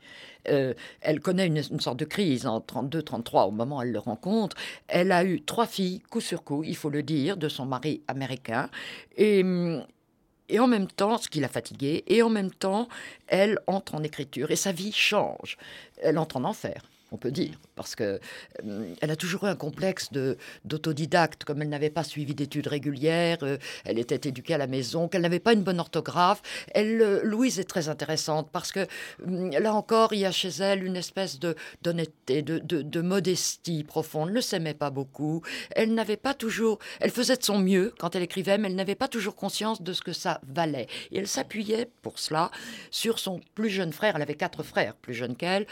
Euh, 0.50 0.74
elle 1.02 1.22
connaît 1.22 1.48
une, 1.48 1.64
sorte 1.80 1.98
de 1.98 2.06
crise 2.06 2.46
en 2.46 2.60
32-33 2.60 3.48
au 3.48 3.52
moment 3.52 3.78
où 3.78 3.82
elle 3.82 3.92
le 3.92 4.00
rencontre. 4.00 4.58
Elle 4.88 5.12
a 5.12 5.24
eu 5.24 5.42
trois 5.42 5.66
filles, 5.66 6.02
coup 6.10 6.22
sur 6.22 6.44
coup, 6.44 6.64
il 6.64 6.76
faut 6.76 6.90
le 6.90 7.02
dire, 7.02 7.38
de 7.38 7.50
son 7.50 7.66
mari 7.66 8.02
américain. 8.08 8.70
Et, 9.16 9.42
hum, 9.42 9.86
et 10.50 10.60
en 10.60 10.68
même 10.68 10.88
temps, 10.88 11.18
ce 11.18 11.30
qui 11.30 11.40
l'a 11.40 11.48
fatiguée, 11.48 12.04
et 12.08 12.22
en 12.22 12.30
même 12.30 12.52
temps, 12.52 12.88
elle 13.28 13.60
entre 13.68 13.96
en 13.96 14.04
écriture 14.04 14.52
et 14.52 14.56
sa 14.56 14.72
vie 14.72 14.92
change. 14.92 15.58
Elle 16.02 16.18
entre 16.18 16.38
en 16.38 16.44
enfer. 16.44 16.82
On 17.12 17.18
peut 17.18 17.32
dire, 17.32 17.60
parce 17.76 17.96
que 17.96 18.20
euh, 18.66 18.94
elle 19.00 19.12
a 19.12 19.16
toujours 19.16 19.46
eu 19.46 19.48
un 19.48 19.56
complexe 19.56 20.10
d'autodidacte, 20.66 21.44
comme 21.44 21.62
elle 21.62 21.70
n'avait 21.70 21.92
pas 21.92 22.04
suivi 22.04 22.34
d'études 22.34 22.68
régulières, 22.68 23.38
euh, 23.44 23.58
elle 23.84 24.00
était 24.00 24.30
éduquée 24.30 24.56
à 24.56 24.58
la 24.58 24.68
maison, 24.68 25.08
qu'elle 25.08 25.22
n'avait 25.22 25.40
pas 25.40 25.54
une 25.54 25.64
bonne 25.64 25.80
orthographe. 25.80 26.42
Elle, 26.74 27.02
euh, 27.02 27.22
Louise 27.24 27.60
est 27.60 27.70
très 27.70 27.90
intéressante 27.90 28.50
parce 28.52 28.72
que 28.72 28.88
hum, 29.24 29.52
là 29.52 29.74
encore, 29.74 30.14
il 30.14 30.20
y 30.20 30.26
a 30.26 30.32
chez 30.32 30.50
elle 30.50 30.84
une 30.84 30.96
espèce 30.96 31.40
de 31.40 31.56
d'honnêteté, 31.84 32.42
de, 32.42 32.58
de, 32.58 32.82
de 32.82 33.02
modestie 33.02 33.84
profonde. 33.84 34.32
Ne 34.32 34.42
s'aimait 34.42 34.74
pas 34.74 34.90
beaucoup. 34.90 35.44
Elle 35.72 35.94
n'avait 35.94 36.18
pas 36.18 36.34
toujours, 36.34 36.80
elle 37.00 37.12
faisait 37.12 37.38
de 37.38 37.44
son 37.44 37.60
mieux 37.60 37.94
quand 38.00 38.16
elle 38.16 38.24
écrivait, 38.24 38.58
mais 38.58 38.68
elle 38.68 38.76
n'avait 38.76 38.96
pas 38.96 39.08
toujours 39.08 39.36
conscience 39.36 39.82
de 39.82 39.94
ce 39.94 40.02
que 40.02 40.14
ça 40.14 40.42
valait. 40.48 40.88
Et 41.12 41.20
elle 41.20 41.28
s'appuyait 41.28 41.88
pour 42.02 42.18
cela 42.18 42.50
sur 42.90 43.20
son 43.20 43.40
plus 43.54 43.70
jeune 43.70 43.94
frère. 43.94 44.16
Elle 44.16 44.22
avait 44.24 44.36
quatre 44.36 44.64
frères 44.64 44.96
plus 44.96 45.14
jeunes 45.14 45.36
qu'elle, 45.36 45.68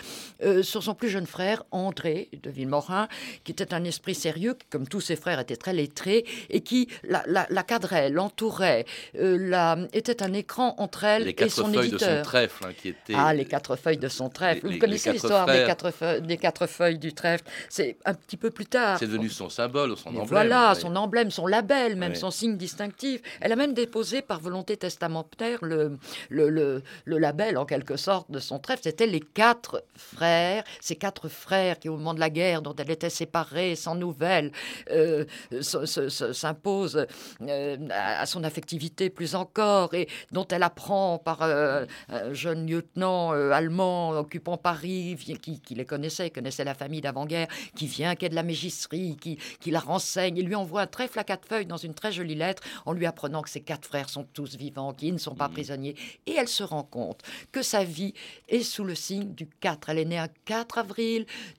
sur 0.62 0.84
son 0.84 0.94
plus 0.94 1.10
jeune 1.10 1.23
frère, 1.25 1.63
André 1.72 2.30
de 2.42 2.50
Villemorin, 2.50 3.08
qui 3.44 3.51
était 3.51 3.74
un 3.74 3.84
esprit 3.84 4.15
sérieux, 4.15 4.53
qui, 4.56 4.65
comme 4.70 4.88
tous 4.88 5.01
ses 5.01 5.15
frères, 5.15 5.39
était 5.39 5.56
très 5.56 5.74
lettré, 5.74 6.25
et 6.50 6.62
qui 6.62 6.88
la, 7.03 7.24
la- 7.27 7.48
la 7.50 7.63
cadrait, 7.63 8.10
l'entourait, 8.10 8.86
euh, 9.20 9.38
la- 9.39 9.77
était 9.94 10.24
un 10.24 10.34
écran 10.34 10.75
entre 10.77 11.03
elle 11.03 11.24
Les 11.24 11.30
et 11.30 11.34
quatre 11.34 11.51
son 11.51 11.65
feuilles 11.72 11.89
de 11.92 11.98
son 11.98 12.06
éditeur. 12.06 12.25
trèfle, 12.25 12.65
hein, 12.65 12.74
qui 12.80 12.89
étaient. 12.89 13.13
Ah, 13.15 13.34
les 13.34 13.46
quatre 13.46 13.75
feuilles 13.75 13.98
de 13.98 14.08
son 14.08 14.30
trèfle. 14.30 14.62
les- 14.63 14.68
Vous 14.68 14.74
les 14.74 14.80
connaissez 14.80 15.03
quatre 15.12 15.13
l'histoire 15.13 15.46
des 15.46 15.65
quatre, 15.65 15.92
feuilles, 15.92 16.22
des 16.22 16.38
quatre 16.38 16.68
feuilles 16.68 16.98
du 17.00 17.13
trèfle? 17.13 17.44
C'est 17.70 17.98
un 18.06 18.13
petit 18.13 18.38
peu 18.38 18.50
plus 18.50 18.65
tard. 18.65 18.98
C'est 19.00 19.08
devenu 19.08 19.30
son 19.30 19.50
symbole, 19.50 19.96
son 19.98 20.10
Mais 20.12 20.18
emblème. 20.20 20.30
voilà, 20.30 20.75
son 20.75 20.96
emblème, 20.96 21.30
son 21.32 21.48
label, 21.48 21.96
même 21.96 22.15
son 22.15 22.32
signe 22.32 22.58
distinctif. 22.58 23.22
Elle 23.42 23.51
a 23.51 23.56
même 23.56 23.74
déposé 23.74 24.22
par 24.22 24.39
volonté 24.39 24.77
testamentaire 24.77 25.60
le, 25.62 25.98
le, 26.30 26.50
le, 26.50 26.82
le 27.06 27.18
label, 27.18 27.58
en 27.58 27.65
quelque 27.65 27.98
sorte, 27.98 28.30
de 28.32 28.39
son 28.39 28.60
trèfle. 28.60 28.82
C'était 28.84 29.08
les 29.08 29.20
quatre 29.20 29.84
frères, 29.96 30.63
ces 30.82 30.96
quatre 30.96 31.12
frères 31.29 31.79
qui, 31.79 31.89
au 31.89 31.98
moment 31.98 32.13
de 32.13 32.20
la 32.20 32.29
guerre, 32.29 32.62
dont 32.62 32.75
elle 32.75 32.91
était 32.91 33.10
séparée, 33.10 33.75
sans 33.75 33.96
nouvelles, 33.96 34.51
euh, 34.91 35.25
se- 35.62 35.86
se- 35.86 36.10
se- 36.10 36.34
s'imposent 36.34 37.05
euh, 37.41 37.77
à 37.91 38.25
son 38.25 38.43
affectivité 38.43 39.10
plus 39.10 39.36
encore, 39.36 39.93
et 39.93 40.08
dont 40.32 40.48
elle 40.50 40.63
apprend 40.63 41.17
par 41.17 41.41
euh, 41.41 41.86
un 42.10 42.34
jeune 42.34 42.67
lieutenant 42.67 43.34
euh, 43.34 43.51
allemand 43.51 44.12
occupant 44.12 44.58
Paris, 44.58 45.17
qui, 45.41 45.60
qui 45.62 45.75
les 45.75 45.86
connaissait, 45.86 46.29
connaissait 46.29 46.63
la 46.63 46.74
famille 46.74 47.01
d'avant-guerre, 47.01 47.48
qui 47.75 47.88
vient, 47.88 48.15
qui 48.15 48.25
est 48.25 48.29
de 48.29 48.36
la 48.36 48.43
mégisserie, 48.43 49.17
qui, 49.20 49.38
qui 49.60 49.72
la 49.72 49.79
renseigne. 49.79 50.38
Il 50.38 50.46
lui 50.46 50.55
envoie 50.55 50.82
un 50.82 50.88
trèfle 50.88 51.20
à 51.20 51.24
quatre 51.24 51.48
feuilles 51.48 51.65
dans 51.65 51.77
une 51.77 51.93
très 51.93 52.12
jolie 52.12 52.36
lettre 52.36 52.63
en 52.86 52.93
lui 52.93 53.05
apprenant 53.05 53.41
que 53.41 53.50
ses 53.50 53.62
quatre 53.62 53.86
frères 53.88 54.10
sont 54.10 54.25
tous 54.34 54.55
vivants, 54.55 54.93
qu'ils 54.93 55.13
ne 55.13 55.17
sont 55.20 55.36
pas 55.36 55.50
prisonniers. 55.50 55.96
Et 56.25 56.34
elle 56.34 56.48
se 56.48 56.63
rend 56.63 56.84
compte 56.84 57.22
que 57.51 57.62
sa 57.62 57.84
vie 57.84 58.13
est 58.50 58.63
sous 58.63 58.84
le 58.84 58.96
signe 58.96 59.34
du 59.34 59.48
4. 59.48 59.89
Elle 59.89 60.00
est 60.00 60.05
née 60.05 60.17
un 60.17 60.27
4 60.46 60.77
avril, 60.77 61.02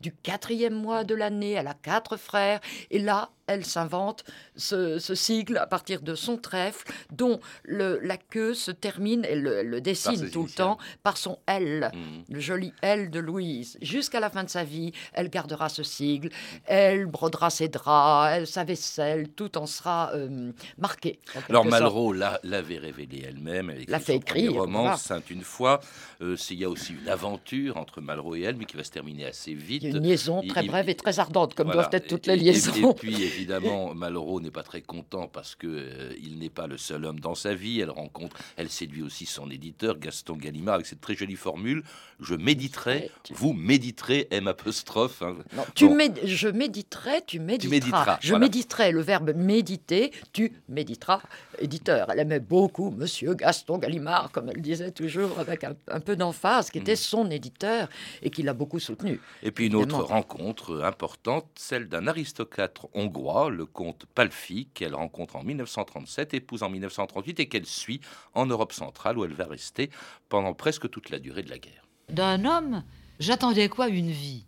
du 0.00 0.12
quatrième 0.12 0.74
mois 0.74 1.04
de 1.04 1.14
l'année, 1.14 1.52
elle 1.52 1.68
a 1.68 1.74
quatre 1.74 2.16
frères. 2.16 2.60
Et 2.90 2.98
là, 2.98 3.30
elle 3.46 3.64
s'invente 3.64 4.24
ce, 4.56 4.98
ce 4.98 5.14
sigle 5.14 5.58
à 5.58 5.66
partir 5.66 6.00
de 6.02 6.14
son 6.14 6.36
trèfle, 6.36 6.90
dont 7.12 7.40
le, 7.64 7.98
la 8.02 8.16
queue 8.16 8.54
se 8.54 8.70
termine, 8.70 9.24
elle 9.28 9.42
le, 9.42 9.80
dessine 9.80 10.30
tout 10.30 10.44
le 10.44 10.50
temps, 10.50 10.78
par 11.02 11.16
son 11.16 11.38
L, 11.46 11.90
Mhm. 11.94 12.24
le 12.30 12.40
joli 12.40 12.72
L 12.82 13.10
de 13.10 13.18
Louise. 13.20 13.76
Jusqu'à 13.82 14.20
la 14.20 14.30
fin 14.30 14.44
de 14.44 14.48
sa 14.50 14.64
vie, 14.64 14.92
elle 15.12 15.28
gardera 15.28 15.68
ce 15.68 15.82
sigle, 15.82 16.30
elle 16.66 17.06
brodera 17.06 17.50
ses 17.50 17.68
draps, 17.68 18.30
elle, 18.36 18.46
sa 18.46 18.64
vaisselle, 18.64 19.28
tout 19.28 19.58
en 19.58 19.66
sera 19.66 20.12
euh, 20.14 20.52
marqué. 20.78 21.18
en 21.36 21.40
Alors. 21.50 21.64
Malraux 21.66 22.12
l'a- 22.12 22.40
l'avait 22.44 22.78
révélé 22.78 23.24
elle-même, 23.26 23.70
elle 23.70 23.84
L'a 23.88 23.98
fait 24.00 24.16
écrire, 24.16 24.54
roman. 24.54 24.96
Sainte 24.96 25.30
une 25.30 25.42
fois. 25.42 25.80
Euh, 26.22 26.36
Il 26.50 26.58
y 26.60 26.64
a 26.64 26.68
aussi 26.70 26.92
une 26.94 27.08
aventure 27.08 27.76
entre 27.76 28.00
Malraux 28.00 28.36
et 28.36 28.42
elle, 28.42 28.56
mais 28.56 28.64
qui 28.64 28.76
va 28.76 28.84
se 28.84 28.90
terminer 28.90 29.26
assez 29.26 29.54
vite. 29.54 29.82
Une 29.82 29.98
liaison 29.98 30.40
très 30.46 30.62
brève 30.62 30.88
et 30.88 30.94
très 30.94 31.18
ardente, 31.18 31.54
comme 31.54 31.66
Voilà. 31.66 31.82
doivent 31.82 31.94
être 31.94 32.06
toutes 32.06 32.28
Et- 32.28 32.36
les 32.36 32.42
et- 32.42 32.52
liaisons. 32.52 32.92
Et, 32.92 32.94
puis 32.94 33.14
évidemment, 33.36 33.94
Malraux 33.94 34.40
n'est 34.40 34.50
pas 34.50 34.62
très 34.62 34.80
content 34.82 35.28
parce 35.28 35.54
que 35.54 35.66
euh, 35.66 36.12
il 36.22 36.38
n'est 36.38 36.50
pas 36.50 36.66
le 36.66 36.78
seul 36.78 37.04
homme 37.04 37.20
dans 37.20 37.34
sa 37.34 37.54
vie. 37.54 37.80
Elle 37.80 37.90
rencontre, 37.90 38.36
elle 38.56 38.68
séduit 38.70 39.02
aussi 39.02 39.26
son 39.26 39.50
éditeur 39.50 39.98
Gaston 39.98 40.36
Gallimard 40.36 40.76
avec 40.76 40.86
cette 40.86 41.00
très 41.00 41.14
jolie 41.14 41.36
formule 41.36 41.82
je 42.20 42.36
méditerai, 42.36 42.94
Ouais, 42.94 43.10
tu- 43.24 43.34
vous 43.34 43.52
méditerez 43.52 44.28
M 44.30 44.46
apostrophe. 44.46 45.20
hein. 45.22 45.34
Non, 45.56 45.64
tu 45.74 45.88
méd- 45.88 46.20
je 46.24 46.46
méditerai, 46.48 47.22
tu 47.26 47.40
méditeras. 47.40 47.70
méditeras, 47.74 48.18
je 48.20 48.28
voilà. 48.30 48.46
méditerai, 48.46 48.92
le 48.92 49.00
verbe 49.00 49.32
méditer, 49.34 50.12
tu 50.32 50.52
méditeras. 50.68 51.20
Éditeur, 51.58 52.08
elle 52.10 52.20
aimait 52.20 52.38
beaucoup 52.40 52.90
Monsieur 52.92 53.34
Gaston 53.34 53.78
Gallimard, 53.78 54.30
comme 54.30 54.48
elle 54.48 54.62
disait 54.62 54.92
toujours 54.92 55.38
avec 55.40 55.64
un, 55.64 55.74
un 55.88 55.98
peu 56.00 56.14
d'emphase, 56.14 56.70
qui 56.70 56.78
était 56.78 56.94
son 56.96 57.28
éditeur 57.32 57.88
et 58.22 58.30
qui 58.30 58.42
l'a 58.44 58.54
beaucoup 58.54 58.78
soutenu. 58.78 59.20
Et 59.42 59.50
puis 59.50 59.66
une 59.66 59.74
autre 59.74 60.00
rencontre 60.02 60.82
importante, 60.84 61.46
celle 61.56 61.88
d'un 61.88 62.06
aristocrate 62.06 62.78
hongrois, 62.94 63.23
le 63.24 63.66
comte 63.66 64.06
Palfi, 64.14 64.68
qu'elle 64.74 64.94
rencontre 64.94 65.36
en 65.36 65.42
1937, 65.42 66.34
épouse 66.34 66.62
en 66.62 66.68
1938 66.68 67.40
et 67.40 67.48
qu'elle 67.48 67.66
suit 67.66 68.00
en 68.34 68.46
Europe 68.46 68.72
centrale 68.72 69.18
où 69.18 69.24
elle 69.24 69.32
va 69.32 69.46
rester 69.46 69.90
pendant 70.28 70.54
presque 70.54 70.90
toute 70.90 71.10
la 71.10 71.18
durée 71.18 71.42
de 71.42 71.50
la 71.50 71.58
guerre. 71.58 71.88
D'un 72.10 72.44
homme, 72.44 72.84
j'attendais 73.18 73.68
quoi? 73.68 73.88
Une 73.88 74.10
vie. 74.10 74.46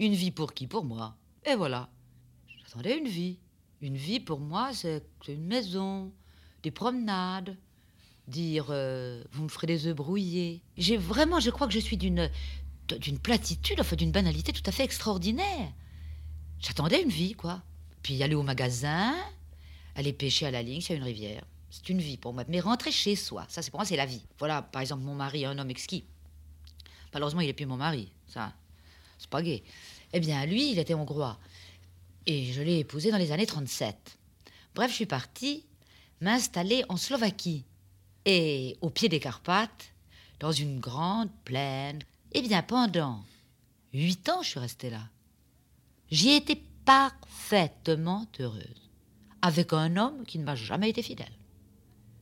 Une 0.00 0.14
vie 0.14 0.32
pour 0.32 0.54
qui? 0.54 0.66
Pour 0.66 0.84
moi. 0.84 1.14
Et 1.44 1.54
voilà. 1.54 1.88
J'attendais 2.64 2.98
une 2.98 3.08
vie. 3.08 3.38
Une 3.80 3.96
vie 3.96 4.20
pour 4.20 4.40
moi, 4.40 4.70
c'est 4.72 5.04
une 5.28 5.46
maison, 5.46 6.12
des 6.62 6.70
promenades, 6.70 7.56
dire 8.26 8.66
euh, 8.70 9.22
vous 9.32 9.44
me 9.44 9.48
ferez 9.48 9.66
des 9.66 9.86
œufs 9.86 9.94
brouillés. 9.94 10.62
J'ai 10.76 10.96
vraiment, 10.96 11.40
je 11.40 11.50
crois 11.50 11.66
que 11.66 11.72
je 11.72 11.78
suis 11.78 11.96
d'une 11.96 12.30
d'une 12.98 13.20
platitude, 13.20 13.78
enfin 13.78 13.94
d'une 13.94 14.10
banalité 14.10 14.52
tout 14.52 14.64
à 14.66 14.72
fait 14.72 14.82
extraordinaire. 14.82 15.72
J'attendais 16.58 17.00
une 17.00 17.08
vie, 17.08 17.34
quoi. 17.34 17.62
Puis 18.02 18.22
aller 18.22 18.34
au 18.34 18.42
magasin, 18.42 19.14
aller 19.94 20.12
pêcher 20.12 20.46
à 20.46 20.50
la 20.50 20.62
ligne 20.62 20.82
a 20.88 20.94
une 20.94 21.02
rivière. 21.02 21.44
C'est 21.70 21.88
une 21.88 22.00
vie 22.00 22.16
pour 22.16 22.32
moi. 22.32 22.44
Mais 22.48 22.60
rentrer 22.60 22.90
chez 22.90 23.16
soi, 23.16 23.46
ça 23.48 23.62
c'est 23.62 23.70
pour 23.70 23.78
moi 23.80 23.86
c'est 23.86 23.96
la 23.96 24.06
vie. 24.06 24.22
Voilà, 24.38 24.62
par 24.62 24.82
exemple, 24.82 25.02
mon 25.02 25.14
mari 25.14 25.44
un 25.44 25.58
homme 25.58 25.70
exquis. 25.70 26.04
Malheureusement, 27.12 27.40
il 27.40 27.46
n'est 27.46 27.52
plus 27.52 27.66
mon 27.66 27.76
mari. 27.76 28.12
Ça, 28.26 28.52
c'est 29.18 29.30
pas 29.30 29.42
gay. 29.42 29.62
Eh 30.12 30.20
bien, 30.20 30.44
lui, 30.46 30.72
il 30.72 30.78
était 30.78 30.94
hongrois. 30.94 31.38
Et 32.26 32.52
je 32.52 32.62
l'ai 32.62 32.80
épousé 32.80 33.10
dans 33.10 33.18
les 33.18 33.32
années 33.32 33.46
37. 33.46 34.18
Bref, 34.74 34.90
je 34.90 34.96
suis 34.96 35.06
partie 35.06 35.64
m'installer 36.20 36.84
en 36.88 36.96
Slovaquie. 36.96 37.64
Et 38.24 38.76
au 38.80 38.90
pied 38.90 39.08
des 39.08 39.18
Carpates, 39.18 39.92
dans 40.40 40.52
une 40.52 40.80
grande 40.80 41.30
plaine. 41.44 42.00
Eh 42.32 42.42
bien, 42.42 42.62
pendant 42.62 43.22
huit 43.92 44.28
ans, 44.28 44.42
je 44.42 44.50
suis 44.50 44.60
restée 44.60 44.90
là. 44.90 45.02
J'y 46.10 46.30
ai 46.30 46.36
été 46.36 46.62
parfaitement 46.90 48.26
heureuse. 48.40 48.90
Avec 49.42 49.72
un 49.72 49.96
homme 49.96 50.24
qui 50.26 50.40
ne 50.40 50.44
m'a 50.44 50.56
jamais 50.56 50.90
été 50.90 51.02
fidèle. 51.02 51.32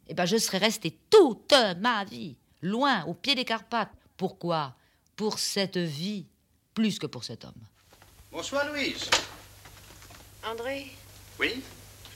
Eh 0.08 0.14
bien, 0.14 0.26
je 0.26 0.36
serais 0.36 0.58
restée 0.58 0.98
toute 1.08 1.54
ma 1.78 2.04
vie, 2.04 2.36
loin, 2.60 3.04
au 3.04 3.14
pied 3.14 3.34
des 3.34 3.46
Carpates. 3.46 3.90
Pourquoi? 4.18 4.74
Pour 5.16 5.38
cette 5.38 5.78
vie, 5.78 6.26
plus 6.74 6.98
que 6.98 7.06
pour 7.06 7.24
cet 7.24 7.46
homme. 7.46 7.62
Bonsoir 8.30 8.70
Louise. 8.70 9.08
André, 10.44 10.88
Oui? 11.40 11.62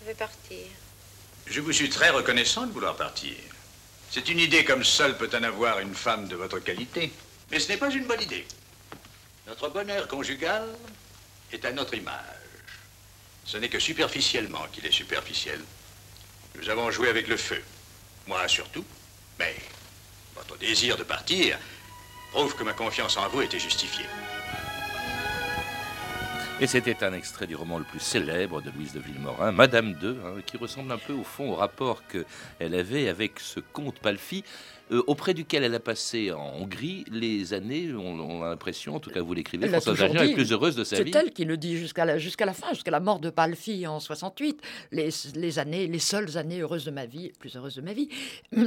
Je 0.00 0.06
vais 0.06 0.14
partir. 0.14 0.66
Je 1.46 1.60
vous 1.62 1.72
suis 1.72 1.88
très 1.88 2.10
reconnaissant 2.10 2.66
de 2.66 2.72
vouloir 2.72 2.96
partir. 2.96 3.36
C'est 4.10 4.28
une 4.28 4.38
idée 4.38 4.62
comme 4.62 4.84
seule 4.84 5.16
peut 5.16 5.30
en 5.34 5.42
avoir 5.42 5.78
une 5.78 5.94
femme 5.94 6.28
de 6.28 6.36
votre 6.36 6.58
qualité. 6.58 7.12
Mais 7.50 7.58
ce 7.58 7.68
n'est 7.72 7.78
pas 7.78 7.90
une 7.90 8.06
bonne 8.06 8.20
idée. 8.20 8.46
Notre 9.46 9.70
bonheur 9.70 10.06
conjugal 10.06 10.68
est 11.50 11.64
à 11.64 11.72
notre 11.72 11.94
image. 11.94 12.41
Ce 13.44 13.58
n'est 13.58 13.68
que 13.68 13.78
superficiellement 13.78 14.66
qu'il 14.72 14.86
est 14.86 14.92
superficiel. 14.92 15.60
Nous 16.56 16.68
avons 16.68 16.90
joué 16.90 17.08
avec 17.08 17.28
le 17.28 17.36
feu. 17.36 17.62
Moi 18.26 18.46
surtout. 18.48 18.84
Mais 19.38 19.56
votre 20.34 20.56
désir 20.58 20.96
de 20.96 21.02
partir 21.02 21.58
prouve 22.30 22.54
que 22.54 22.62
ma 22.62 22.72
confiance 22.72 23.16
en 23.16 23.28
vous 23.28 23.42
était 23.42 23.58
justifiée. 23.58 24.06
Et 26.60 26.68
c'était 26.68 27.02
un 27.02 27.12
extrait 27.12 27.48
du 27.48 27.56
roman 27.56 27.78
le 27.78 27.84
plus 27.84 27.98
célèbre 27.98 28.62
de 28.62 28.70
Louise 28.70 28.92
de 28.92 29.00
Villemorin, 29.00 29.50
Madame 29.50 29.96
II, 30.00 30.16
hein, 30.24 30.40
qui 30.46 30.56
ressemble 30.56 30.92
un 30.92 30.98
peu 30.98 31.12
au 31.12 31.24
fond 31.24 31.50
au 31.50 31.56
rapport 31.56 32.04
qu'elle 32.06 32.74
avait 32.74 33.08
avec 33.08 33.40
ce 33.40 33.58
comte 33.58 33.98
Palfi, 33.98 34.44
euh, 34.92 35.02
auprès 35.06 35.34
duquel 35.34 35.64
elle 35.64 35.74
a 35.74 35.80
passé 35.80 36.30
en 36.32 36.54
Hongrie 36.60 37.04
les 37.10 37.54
années, 37.54 37.92
on, 37.94 38.20
on 38.20 38.42
a 38.42 38.48
l'impression, 38.50 38.94
en 38.96 39.00
tout 39.00 39.10
cas 39.10 39.20
vous 39.20 39.34
l'écrivez, 39.34 39.66
Françoise 39.68 40.00
la 40.00 40.26
dit. 40.26 40.34
plus 40.34 40.52
heureuse 40.52 40.76
de 40.76 40.84
sa 40.84 41.02
vie. 41.02 41.10
C'est 41.12 41.18
elle 41.18 41.32
qui 41.32 41.44
le 41.44 41.56
dit 41.56 41.76
jusqu'à 41.76 42.04
la, 42.04 42.18
jusqu'à 42.18 42.46
la 42.46 42.52
fin, 42.52 42.72
jusqu'à 42.72 42.90
la 42.90 43.00
mort 43.00 43.18
de 43.20 43.30
Palfi 43.30 43.86
en 43.86 43.98
68. 44.00 44.60
Les, 44.92 45.08
les 45.34 45.58
années, 45.58 45.86
les 45.86 45.98
seules 45.98 46.36
années 46.38 46.60
heureuses 46.60 46.84
de 46.84 46.90
ma 46.90 47.06
vie, 47.06 47.32
plus 47.38 47.56
heureuses 47.56 47.76
de 47.76 47.80
ma 47.82 47.92
vie. 47.92 48.08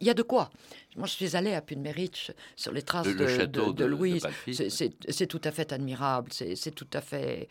Il 0.00 0.06
y 0.08 0.10
a 0.10 0.14
de 0.14 0.22
quoi. 0.22 0.50
Moi, 0.96 1.06
je 1.06 1.12
suis 1.12 1.36
allée 1.36 1.54
à 1.54 1.60
Pune-Mérite 1.62 2.32
sur 2.56 2.72
les 2.72 2.82
traces 2.82 3.06
Le- 3.06 3.14
de, 3.14 3.24
de- 3.24 3.46
de 3.46 3.66
de- 3.66 3.72
de 3.72 3.84
Louise. 3.84 4.26
C'est- 4.50 5.26
tout 5.28 5.40
à 5.44 5.52
fait 5.52 5.72
admirable. 5.72 6.30
C'est 6.32 6.74
tout 6.74 6.88
à 6.92 7.00
fait 7.00 7.48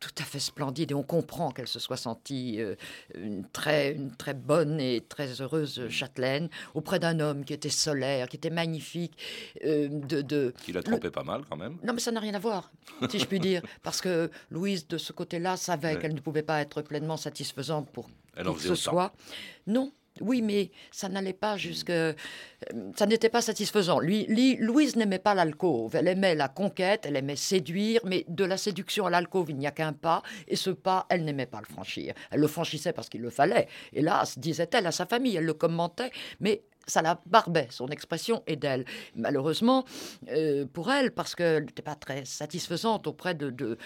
tout 0.00 0.10
à 0.18 0.22
fait 0.22 0.38
splendide 0.38 0.90
et 0.90 0.94
on 0.94 1.02
comprend 1.02 1.50
qu'elle 1.50 1.68
se 1.68 1.78
soit 1.78 1.96
sentie 1.96 2.60
euh, 2.60 2.74
une, 3.14 3.44
très, 3.48 3.92
une 3.92 4.14
très 4.14 4.34
bonne 4.34 4.80
et 4.80 5.00
très 5.00 5.40
heureuse 5.40 5.88
châtelaine 5.88 6.48
auprès 6.74 6.98
d'un 6.98 7.20
homme 7.20 7.44
qui 7.44 7.52
était 7.52 7.70
solaire, 7.70 8.28
qui 8.28 8.36
était 8.36 8.50
magnifique. 8.50 9.16
Euh, 9.64 9.88
de, 9.88 10.22
de, 10.22 10.54
qui 10.64 10.72
la 10.72 10.82
trompait 10.82 11.10
pas 11.10 11.22
mal 11.22 11.42
quand 11.48 11.56
même. 11.56 11.76
Non, 11.82 11.92
mais 11.92 12.00
ça 12.00 12.10
n'a 12.10 12.20
rien 12.20 12.34
à 12.34 12.38
voir, 12.38 12.70
si 13.08 13.18
je 13.18 13.26
puis 13.26 13.40
dire, 13.40 13.62
parce 13.82 14.00
que 14.00 14.30
Louise, 14.50 14.86
de 14.88 14.98
ce 14.98 15.12
côté-là, 15.12 15.56
savait 15.56 15.98
qu'elle 15.98 16.14
ne 16.14 16.20
pouvait 16.20 16.42
pas 16.42 16.60
être 16.60 16.82
pleinement 16.82 17.16
satisfaisante 17.16 17.90
pour 17.90 18.08
elle 18.36 18.46
qui 18.46 18.54
que 18.54 18.60
ce 18.60 18.74
soit. 18.74 19.12
Non, 19.66 19.92
oui, 20.20 20.42
mais 20.42 20.70
ça 20.92 21.08
n'allait 21.08 21.32
pas 21.32 21.56
jusque. 21.56 21.90
Euh, 21.90 22.12
ça 22.94 23.06
n'était 23.06 23.28
pas 23.28 23.42
satisfaisant. 23.42 23.98
Louise 23.98 24.96
n'aimait 24.96 25.18
pas 25.18 25.34
l'alcôve. 25.34 25.96
Elle 25.96 26.06
aimait 26.06 26.36
la 26.36 26.48
conquête, 26.48 27.04
elle 27.04 27.16
aimait 27.16 27.36
séduire, 27.36 28.00
mais 28.04 28.24
de 28.28 28.44
la 28.44 28.56
séduction 28.56 29.06
à 29.06 29.10
l'alcôve, 29.10 29.50
il 29.50 29.56
n'y 29.56 29.66
a 29.66 29.72
qu'un 29.72 29.92
pas. 29.92 30.22
Et 30.46 30.54
ce 30.54 30.70
pas, 30.70 31.06
elle 31.08 31.24
n'aimait 31.24 31.46
pas 31.46 31.60
le 31.60 31.72
franchir. 31.72 32.14
Elle 32.30 32.40
le 32.40 32.46
franchissait 32.46 32.92
parce 32.92 33.08
qu'il 33.08 33.22
le 33.22 33.30
fallait. 33.30 33.66
Hélas, 33.92 34.38
disait-elle 34.38 34.86
à 34.86 34.92
sa 34.92 35.04
famille, 35.04 35.36
elle 35.36 35.44
le 35.44 35.54
commentait, 35.54 36.10
mais 36.38 36.62
ça 36.86 37.02
la 37.02 37.20
barbait, 37.26 37.68
son 37.70 37.88
expression 37.88 38.42
est 38.46 38.56
d'elle. 38.56 38.84
Malheureusement, 39.16 39.84
euh, 40.28 40.66
pour 40.72 40.90
elle, 40.92 41.12
parce 41.12 41.34
qu'elle 41.34 41.64
n'était 41.64 41.82
pas 41.82 41.94
très 41.94 42.24
satisfaisante 42.24 43.06
auprès 43.06 43.34
d'un 43.34 43.50
de, 43.50 43.78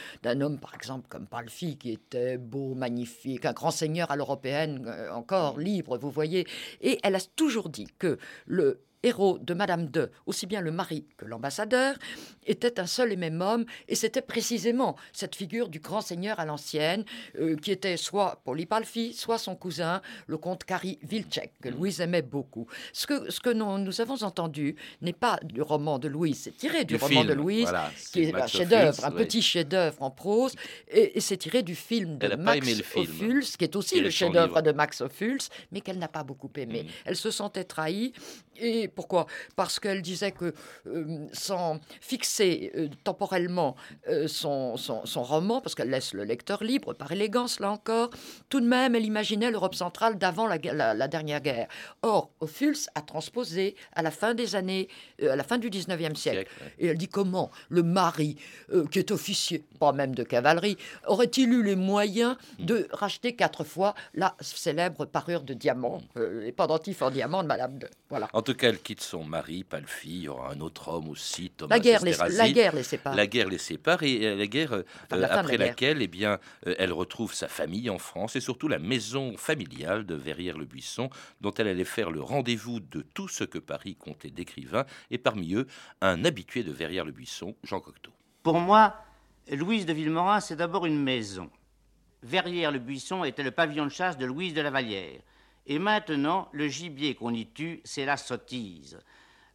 homme, 0.42 0.58
par 0.58 0.74
exemple, 0.74 1.06
comme 1.08 1.26
Palfi, 1.26 1.76
qui 1.76 1.92
était 1.92 2.38
beau, 2.38 2.74
magnifique, 2.74 3.44
un 3.44 3.52
grand 3.52 3.70
seigneur 3.70 4.10
à 4.10 4.16
l'européenne, 4.16 4.84
euh, 4.86 5.10
encore 5.12 5.58
libre, 5.58 5.98
vous 5.98 6.10
voyez. 6.10 6.46
Et 6.80 6.98
elle 7.02 7.14
a 7.14 7.20
toujours 7.36 7.68
dit 7.68 7.86
que 7.98 8.18
le 8.46 8.80
héros 9.02 9.38
de 9.38 9.54
Madame 9.54 9.86
de, 9.86 10.10
aussi 10.26 10.46
bien 10.46 10.60
le 10.60 10.70
mari 10.70 11.06
que 11.16 11.24
l'ambassadeur, 11.24 11.96
était 12.46 12.80
un 12.80 12.86
seul 12.86 13.12
et 13.12 13.16
même 13.16 13.40
homme, 13.40 13.64
et 13.88 13.94
c'était 13.94 14.22
précisément 14.22 14.96
cette 15.12 15.36
figure 15.36 15.68
du 15.68 15.80
grand 15.80 16.00
seigneur 16.00 16.40
à 16.40 16.44
l'ancienne, 16.44 17.04
euh, 17.38 17.56
qui 17.56 17.70
était 17.70 17.96
soit 17.96 18.42
Palfi, 18.68 19.14
soit 19.14 19.38
son 19.38 19.54
cousin, 19.54 20.02
le 20.26 20.36
comte 20.36 20.64
Kari 20.64 20.98
Vilcek, 21.02 21.52
que 21.62 21.68
Louise 21.68 22.00
aimait 22.00 22.22
beaucoup. 22.22 22.66
Ce 22.92 23.06
que, 23.06 23.30
ce 23.30 23.40
que 23.40 23.50
nous, 23.50 23.78
nous 23.78 24.00
avons 24.00 24.22
entendu 24.22 24.76
n'est 25.00 25.12
pas 25.12 25.38
du 25.42 25.62
roman 25.62 25.98
de 25.98 26.08
Louise, 26.08 26.40
c'est 26.44 26.56
tiré 26.56 26.84
du, 26.84 26.96
roman 26.96 27.24
de 27.24 27.34
Louise, 27.34 27.70
qui 28.12 28.22
est 28.22 28.34
un 28.34 28.46
chef-d'œuvre, 28.46 29.04
un 29.04 29.10
petit 29.10 29.42
chef-d'œuvre 29.42 30.02
en 30.02 30.10
prose, 30.10 30.54
et, 30.90 31.20
c'est 31.20 31.36
tiré 31.36 31.62
du 31.62 31.74
film 31.74 32.18
de 32.18 32.36
Max 32.36 32.66
Ophuls, 32.96 33.44
qui 33.44 33.64
est 33.64 33.76
aussi 33.76 34.00
le 34.00 34.10
chef-d'œuvre 34.10 34.62
de 34.62 34.72
Max 34.72 35.00
Ophuls, 35.00 35.40
mais 35.72 35.80
qu'elle 35.80 35.98
n'a 35.98 36.08
pas 36.08 36.24
beaucoup 36.24 36.50
aimé. 36.56 36.84
Mm. 36.84 36.88
Elle 37.06 37.16
se 37.16 37.30
sentait 37.30 37.64
trahie, 37.64 38.12
et 38.56 38.87
pourquoi? 38.88 39.26
Parce 39.56 39.78
qu'elle 39.78 40.02
disait 40.02 40.32
que 40.32 40.52
euh, 40.86 41.26
sans 41.32 41.80
fixer 42.00 42.72
euh, 42.76 42.88
temporellement 43.04 43.76
euh, 44.08 44.28
son, 44.28 44.76
son, 44.76 45.22
roman, 45.22 45.60
parce 45.60 45.74
qu'elle 45.74 45.90
laisse 45.90 46.12
le 46.14 46.24
lecteur 46.24 46.62
libre, 46.64 46.94
par 46.94 47.12
élégance 47.12 47.60
là 47.60 47.70
encore, 47.70 48.10
tout 48.48 48.60
de 48.60 48.66
même, 48.66 48.94
elle 48.94 49.04
imaginait 49.04 49.50
l'Europe 49.50 49.74
centrale 49.74 50.18
d'avant 50.18 50.46
la, 50.46 50.58
la, 50.58 51.08
dernière 51.08 51.40
guerre. 51.40 51.68
Or, 52.02 52.30
Ophuls 52.40 52.88
a 52.94 53.02
transposé 53.02 53.76
à 53.94 54.02
la 54.02 54.10
fin 54.10 54.34
des 54.34 54.54
années, 54.54 54.88
à 55.22 55.36
la 55.36 55.44
fin 55.44 55.58
du 55.58 55.70
19e 55.70 56.14
siècle. 56.14 56.50
Et 56.78 56.86
elle 56.86 56.98
dit 56.98 57.08
comment 57.08 57.50
le 57.68 57.82
mari, 57.82 58.36
qui 58.90 58.98
est 58.98 59.10
officier, 59.10 59.64
pas 59.78 59.92
même 59.92 60.14
de 60.14 60.22
cavalerie, 60.22 60.76
aurait-il 61.06 61.52
eu 61.52 61.62
les 61.62 61.76
moyens 61.76 62.36
hmm. 62.58 62.64
de 62.64 62.88
racheter 62.92 63.34
quatre 63.34 63.64
fois 63.64 63.94
la 64.14 64.34
célèbre 64.40 65.04
parure 65.04 65.42
de 65.42 65.54
diamant, 65.54 66.00
les 66.16 66.52
pendentifs 66.52 67.02
en 67.02 67.10
diamant 67.10 67.42
de 67.42 67.48
Madame 67.48 67.78
de... 67.78 67.88
Voilà 68.08 68.28
tout 68.48 68.54
cas, 68.54 68.72
elle 68.78 68.84
quitte 68.84 69.00
son 69.00 69.24
mari, 69.24 69.64
Palfi. 69.64 70.08
Il 70.08 70.22
y 70.22 70.28
aura 70.28 70.52
un 70.52 70.60
autre 70.60 70.88
homme 70.88 71.08
aussi, 71.08 71.50
Thomas 71.50 71.74
la 71.74 71.80
guerre, 71.80 72.04
les, 72.04 72.14
la 72.16 72.50
guerre 72.50 72.74
les 72.74 72.82
sépare. 72.84 73.14
La 73.14 73.26
guerre 73.26 73.48
les 73.48 73.58
sépare 73.58 74.02
et 74.04 74.24
euh, 74.24 74.36
la 74.36 74.46
guerre 74.46 74.72
euh, 74.72 74.84
après 75.10 75.56
laquelle, 75.56 76.00
eh 76.00 76.06
bien, 76.06 76.38
euh, 76.66 76.74
elle 76.78 76.92
retrouve 76.92 77.34
sa 77.34 77.48
famille 77.48 77.90
en 77.90 77.98
France 77.98 78.36
et 78.36 78.40
surtout 78.40 78.68
la 78.68 78.78
maison 78.78 79.36
familiale 79.36 80.06
de 80.06 80.14
Verrières-le-Buisson, 80.14 81.10
dont 81.40 81.52
elle 81.54 81.66
allait 81.66 81.84
faire 81.84 82.10
le 82.10 82.22
rendez-vous 82.22 82.78
de 82.78 83.02
tout 83.02 83.28
ce 83.28 83.44
que 83.44 83.58
Paris 83.58 83.96
comptait 83.96 84.30
d'écrivains, 84.30 84.86
et 85.10 85.18
parmi 85.18 85.54
eux 85.54 85.66
un 86.00 86.24
habitué 86.24 86.62
de 86.62 86.70
Verrières-le-Buisson, 86.70 87.56
Jean 87.64 87.80
Cocteau. 87.80 88.12
Pour 88.44 88.60
moi, 88.60 88.94
Louise 89.50 89.86
de 89.86 89.92
Villemorin, 89.92 90.40
c'est 90.40 90.56
d'abord 90.56 90.86
une 90.86 91.02
maison. 91.02 91.50
Verrières-le-Buisson 92.22 93.24
était 93.24 93.42
le 93.42 93.50
pavillon 93.50 93.86
de 93.86 93.90
chasse 93.90 94.16
de 94.16 94.26
Louise 94.26 94.54
de 94.54 94.60
la 94.60 94.70
Vallière. 94.70 95.20
Et 95.68 95.78
maintenant, 95.78 96.48
le 96.52 96.66
gibier 96.66 97.14
qu'on 97.14 97.32
y 97.34 97.46
tue, 97.46 97.82
c'est 97.84 98.06
la 98.06 98.16
sottise, 98.16 98.98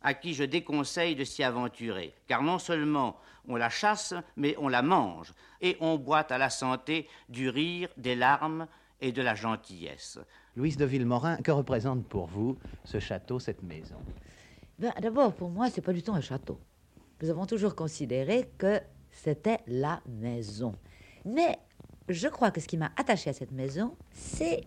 à 0.03 0.13
qui 0.13 0.35
je 0.35 0.43
déconseille 0.43 1.15
de 1.15 1.23
s'y 1.23 1.43
aventurer, 1.43 2.13
car 2.27 2.43
non 2.43 2.59
seulement 2.59 3.17
on 3.47 3.55
la 3.55 3.69
chasse, 3.69 4.13
mais 4.37 4.55
on 4.59 4.67
la 4.67 4.83
mange, 4.83 5.33
et 5.59 5.75
on 5.79 5.97
boit 5.97 6.31
à 6.31 6.37
la 6.37 6.51
santé 6.51 7.07
du 7.29 7.49
rire, 7.49 7.89
des 7.97 8.15
larmes 8.15 8.67
et 9.01 9.11
de 9.11 9.23
la 9.23 9.33
gentillesse. 9.33 10.19
Louise 10.55 10.77
de 10.77 10.85
Villemorin, 10.85 11.37
que 11.37 11.51
représente 11.51 12.05
pour 12.07 12.27
vous 12.27 12.57
ce 12.85 12.99
château, 12.99 13.39
cette 13.39 13.63
maison? 13.63 13.97
Ben, 14.77 14.93
D'abord, 15.01 15.33
pour 15.33 15.49
moi, 15.49 15.69
c'est 15.71 15.81
pas 15.81 15.93
du 15.93 16.03
tout 16.03 16.13
un 16.13 16.21
château. 16.21 16.59
Nous 17.21 17.29
avons 17.29 17.47
toujours 17.47 17.75
considéré 17.75 18.49
que 18.59 18.79
c'était 19.11 19.59
la 19.65 20.01
maison. 20.07 20.75
Mais 21.25 21.57
je 22.07 22.27
crois 22.27 22.51
que 22.51 22.61
ce 22.61 22.67
qui 22.67 22.77
m'a 22.77 22.91
attaché 22.97 23.31
à 23.31 23.33
cette 23.33 23.51
maison, 23.51 23.95
c'est 24.11 24.61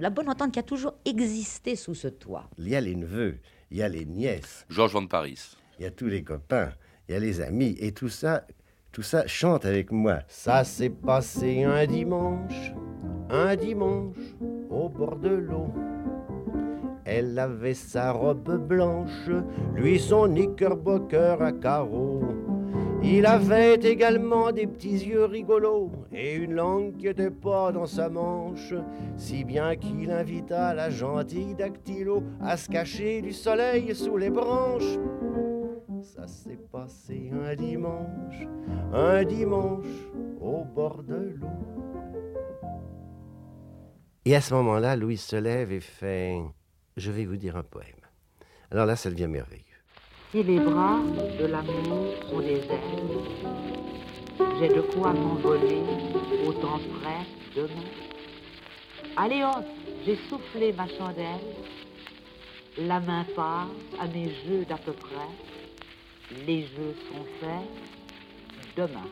la 0.00 0.10
bonne 0.10 0.28
entente 0.28 0.52
qui 0.52 0.58
a 0.58 0.62
toujours 0.62 0.94
existé 1.04 1.76
sous 1.76 1.94
ce 1.94 2.08
toit. 2.08 2.48
Il 2.58 2.68
y 2.68 2.74
a 2.74 2.80
les 2.80 2.96
neveux, 2.96 3.38
il 3.70 3.76
y 3.76 3.82
a 3.82 3.88
les 3.88 4.06
nièces. 4.06 4.64
Georges 4.70 4.94
Van 4.94 5.06
Paris. 5.06 5.56
Il 5.78 5.82
y 5.82 5.86
a 5.86 5.90
tous 5.90 6.06
les 6.06 6.22
copains, 6.22 6.72
il 7.08 7.12
y 7.12 7.14
a 7.14 7.20
les 7.20 7.40
amis, 7.40 7.76
et 7.80 7.92
tout 7.92 8.08
ça, 8.08 8.46
tout 8.92 9.02
ça 9.02 9.26
chante 9.26 9.64
avec 9.64 9.92
moi. 9.92 10.20
Ça 10.28 10.64
s'est 10.64 10.90
passé 10.90 11.64
un 11.64 11.86
dimanche, 11.86 12.72
un 13.28 13.56
dimanche, 13.56 14.16
au 14.70 14.88
bord 14.88 15.16
de 15.16 15.28
l'eau. 15.28 15.72
Elle 17.04 17.38
avait 17.38 17.74
sa 17.74 18.12
robe 18.12 18.56
blanche, 18.66 19.30
lui 19.74 19.98
son 19.98 20.28
knickerbocker 20.28 21.42
à 21.42 21.52
carreaux. 21.52 22.29
Il 23.02 23.24
avait 23.24 23.76
également 23.76 24.52
des 24.52 24.66
petits 24.66 25.06
yeux 25.06 25.24
rigolos 25.24 25.90
et 26.12 26.34
une 26.34 26.52
langue 26.54 26.96
qui 26.96 27.06
n'était 27.06 27.30
pas 27.30 27.72
dans 27.72 27.86
sa 27.86 28.10
manche, 28.10 28.74
si 29.16 29.44
bien 29.44 29.74
qu'il 29.76 30.10
invita 30.10 30.74
la 30.74 30.90
gentille 30.90 31.54
dactylo 31.54 32.22
à 32.42 32.56
se 32.58 32.68
cacher 32.68 33.22
du 33.22 33.32
soleil 33.32 33.94
sous 33.94 34.18
les 34.18 34.28
branches. 34.28 34.98
Ça 36.02 36.26
s'est 36.26 36.58
passé 36.70 37.30
un 37.32 37.54
dimanche, 37.54 38.46
un 38.92 39.24
dimanche 39.24 39.86
au 40.40 40.64
bord 40.64 41.02
de 41.02 41.36
l'eau. 41.40 41.46
Et 44.26 44.36
à 44.36 44.42
ce 44.42 44.52
moment-là, 44.54 44.96
Louise 44.96 45.22
se 45.22 45.36
lève 45.36 45.72
et 45.72 45.80
fait 45.80 46.38
Je 46.96 47.10
vais 47.10 47.24
vous 47.24 47.36
dire 47.36 47.56
un 47.56 47.62
poème. 47.62 47.86
Alors 48.70 48.84
là, 48.84 48.96
ça 48.96 49.10
devient 49.10 49.28
merveilleux. 49.28 49.69
Si 50.30 50.44
les 50.44 50.60
bras 50.60 51.00
de 51.40 51.46
l'amour 51.46 52.14
sont 52.30 52.38
des 52.38 52.58
ailes, 52.58 53.08
j'ai 54.60 54.68
de 54.68 54.80
quoi 54.80 55.12
m'envoler 55.12 55.82
au 56.46 56.52
temps 56.52 56.78
frais 56.78 57.26
demain. 57.56 57.90
Allez 59.16 59.42
hop, 59.42 59.64
j'ai 60.06 60.16
soufflé 60.28 60.72
ma 60.72 60.86
chandelle, 60.86 61.40
la 62.78 63.00
main 63.00 63.26
part 63.34 63.66
à 63.98 64.06
mes 64.06 64.28
jeux 64.46 64.64
d'à 64.68 64.76
peu 64.76 64.92
près, 64.92 65.30
les 66.46 66.62
jeux 66.62 66.94
sont 67.08 67.24
faits 67.40 67.68
demain. 68.76 69.08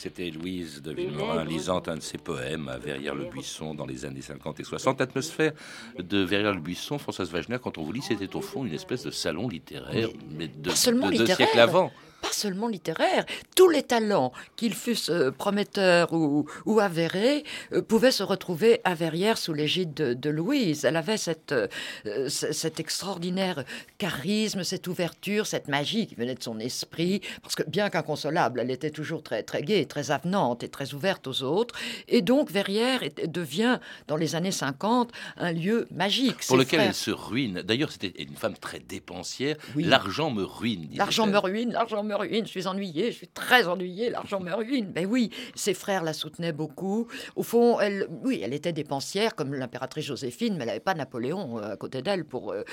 C'était 0.00 0.30
Louise 0.30 0.80
de 0.80 0.92
Villemorin 0.92 1.44
lisant 1.44 1.82
un 1.86 1.96
de 1.96 2.00
ses 2.00 2.16
poèmes 2.16 2.70
à 2.70 2.78
Verrières-le-Buisson 2.78 3.74
dans 3.74 3.84
les 3.84 4.06
années 4.06 4.22
50 4.22 4.58
et 4.58 4.64
60. 4.64 4.98
L'atmosphère 4.98 5.52
de 5.98 6.22
Verrières-le-Buisson, 6.22 6.96
Françoise 6.96 7.30
Wagner, 7.30 7.58
quand 7.62 7.76
on 7.76 7.82
vous 7.82 7.92
lit, 7.92 8.00
c'était 8.00 8.34
au 8.34 8.40
fond 8.40 8.64
une 8.64 8.72
espèce 8.72 9.04
de 9.04 9.10
salon 9.10 9.46
littéraire, 9.46 10.08
mais 10.30 10.48
de, 10.48 10.70
de 10.70 11.16
deux 11.18 11.26
siècles 11.26 11.58
avant 11.58 11.92
pas 12.20 12.32
seulement 12.32 12.68
littéraire, 12.68 13.24
tous 13.56 13.68
les 13.68 13.82
talents, 13.82 14.32
qu'ils 14.56 14.74
fussent 14.74 15.10
euh, 15.10 15.30
prometteurs 15.30 16.12
ou, 16.12 16.46
ou 16.66 16.80
avérés, 16.80 17.44
euh, 17.72 17.82
pouvaient 17.82 18.10
se 18.10 18.22
retrouver 18.22 18.80
à 18.84 18.94
Verrières 18.94 19.38
sous 19.38 19.52
l'égide 19.52 19.94
de, 19.94 20.30
Louise. 20.30 20.84
Elle 20.84 20.96
avait 20.96 21.16
cette, 21.16 21.52
euh, 21.52 22.28
cet 22.28 22.78
extraordinaire 22.78 23.64
charisme, 23.98 24.62
cette 24.62 24.86
ouverture, 24.86 25.46
cette 25.46 25.66
magie 25.68 26.06
qui 26.06 26.14
venait 26.14 26.36
de 26.36 26.42
son 26.42 26.60
esprit, 26.60 27.20
parce 27.42 27.56
que 27.56 27.64
bien 27.64 27.90
qu'inconsolable, 27.90 28.60
elle 28.60 28.70
était 28.70 28.90
toujours 28.90 29.22
très, 29.22 29.42
très 29.42 29.62
gaie, 29.62 29.84
très 29.86 30.12
avenante 30.12 30.62
et 30.62 30.68
très 30.68 30.94
ouverte 30.94 31.26
aux 31.26 31.42
autres. 31.42 31.74
Et 32.06 32.22
donc 32.22 32.50
Verrières 32.50 33.00
devient, 33.26 33.80
dans 34.06 34.16
les 34.16 34.36
années 34.36 34.52
50, 34.52 35.10
un 35.36 35.52
lieu 35.52 35.88
magique. 35.90 36.46
Pour 36.46 36.56
lequel 36.56 36.80
elle 36.80 36.94
se 36.94 37.10
ruine. 37.10 37.62
D'ailleurs, 37.62 37.90
c'était 37.90 38.22
une 38.22 38.36
femme 38.36 38.56
très 38.56 38.78
dépensière. 38.78 39.56
L'argent 39.76 40.30
me 40.30 40.44
ruine. 40.44 40.88
L'argent 40.94 41.26
me 41.26 41.38
ruine, 41.38 41.72
l'argent 41.72 42.02
me 42.02 42.09
ruine, 42.14 42.44
je 42.46 42.50
suis 42.50 42.66
ennuyée, 42.66 43.12
je 43.12 43.16
suis 43.16 43.28
très 43.28 43.66
ennuyée, 43.66 44.10
l'argent 44.10 44.40
me 44.40 44.52
ruine. 44.52 44.92
Ben 44.92 45.06
oui, 45.06 45.30
ses 45.54 45.74
frères 45.74 46.02
la 46.02 46.12
soutenaient 46.12 46.52
beaucoup. 46.52 47.08
Au 47.36 47.42
fond, 47.42 47.80
elle, 47.80 48.06
oui, 48.22 48.40
elle 48.42 48.54
était 48.54 48.72
dépensière 48.72 49.34
comme 49.34 49.54
l'impératrice 49.54 50.04
Joséphine, 50.04 50.54
mais 50.54 50.62
elle 50.62 50.68
n'avait 50.68 50.80
pas 50.80 50.94
Napoléon 50.94 51.58
euh, 51.58 51.72
à 51.72 51.76
côté 51.76 52.02
d'elle 52.02 52.24
pour, 52.24 52.52
euh, 52.52 52.64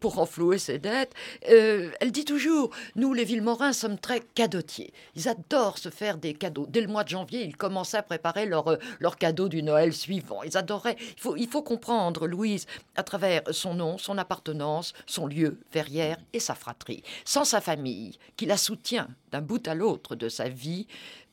pour 0.00 0.14
renflouer 0.14 0.58
ses 0.58 0.78
dettes. 0.78 1.12
Euh, 1.50 1.90
elle 2.00 2.12
dit 2.12 2.24
toujours, 2.24 2.70
nous 2.96 3.12
les 3.12 3.24
Villemorins 3.24 3.72
sommes 3.72 3.98
très 3.98 4.20
cadotiers. 4.20 4.92
Ils 5.14 5.28
adorent 5.28 5.78
se 5.78 5.88
faire 5.88 6.18
des 6.18 6.34
cadeaux. 6.34 6.66
Dès 6.68 6.80
le 6.80 6.88
mois 6.88 7.04
de 7.04 7.08
janvier, 7.08 7.44
ils 7.44 7.56
commençaient 7.56 7.98
à 7.98 8.02
préparer 8.02 8.46
leur, 8.46 8.78
leur 9.00 9.16
cadeau 9.16 9.48
du 9.48 9.62
Noël 9.62 9.92
suivant. 9.92 10.42
Ils 10.42 10.56
adoraient. 10.56 10.96
Il 10.98 11.20
faut, 11.20 11.36
il 11.36 11.48
faut 11.48 11.62
comprendre 11.62 12.26
Louise 12.26 12.66
à 12.96 13.02
travers 13.02 13.42
son 13.50 13.74
nom, 13.74 13.98
son 13.98 14.18
appartenance, 14.18 14.92
son 15.06 15.26
lieu, 15.26 15.58
Verrières 15.72 16.18
et 16.32 16.40
sa 16.40 16.54
fratrie. 16.54 17.02
Sans 17.24 17.44
sa 17.44 17.60
famille, 17.60 18.18
qui 18.36 18.46
la 18.46 18.56
soutient 18.56 18.83
d'un 19.30 19.40
bout 19.40 19.66
à 19.66 19.74
l'autre 19.74 20.16
de 20.16 20.28
sa 20.28 20.48
vie, 20.48 20.86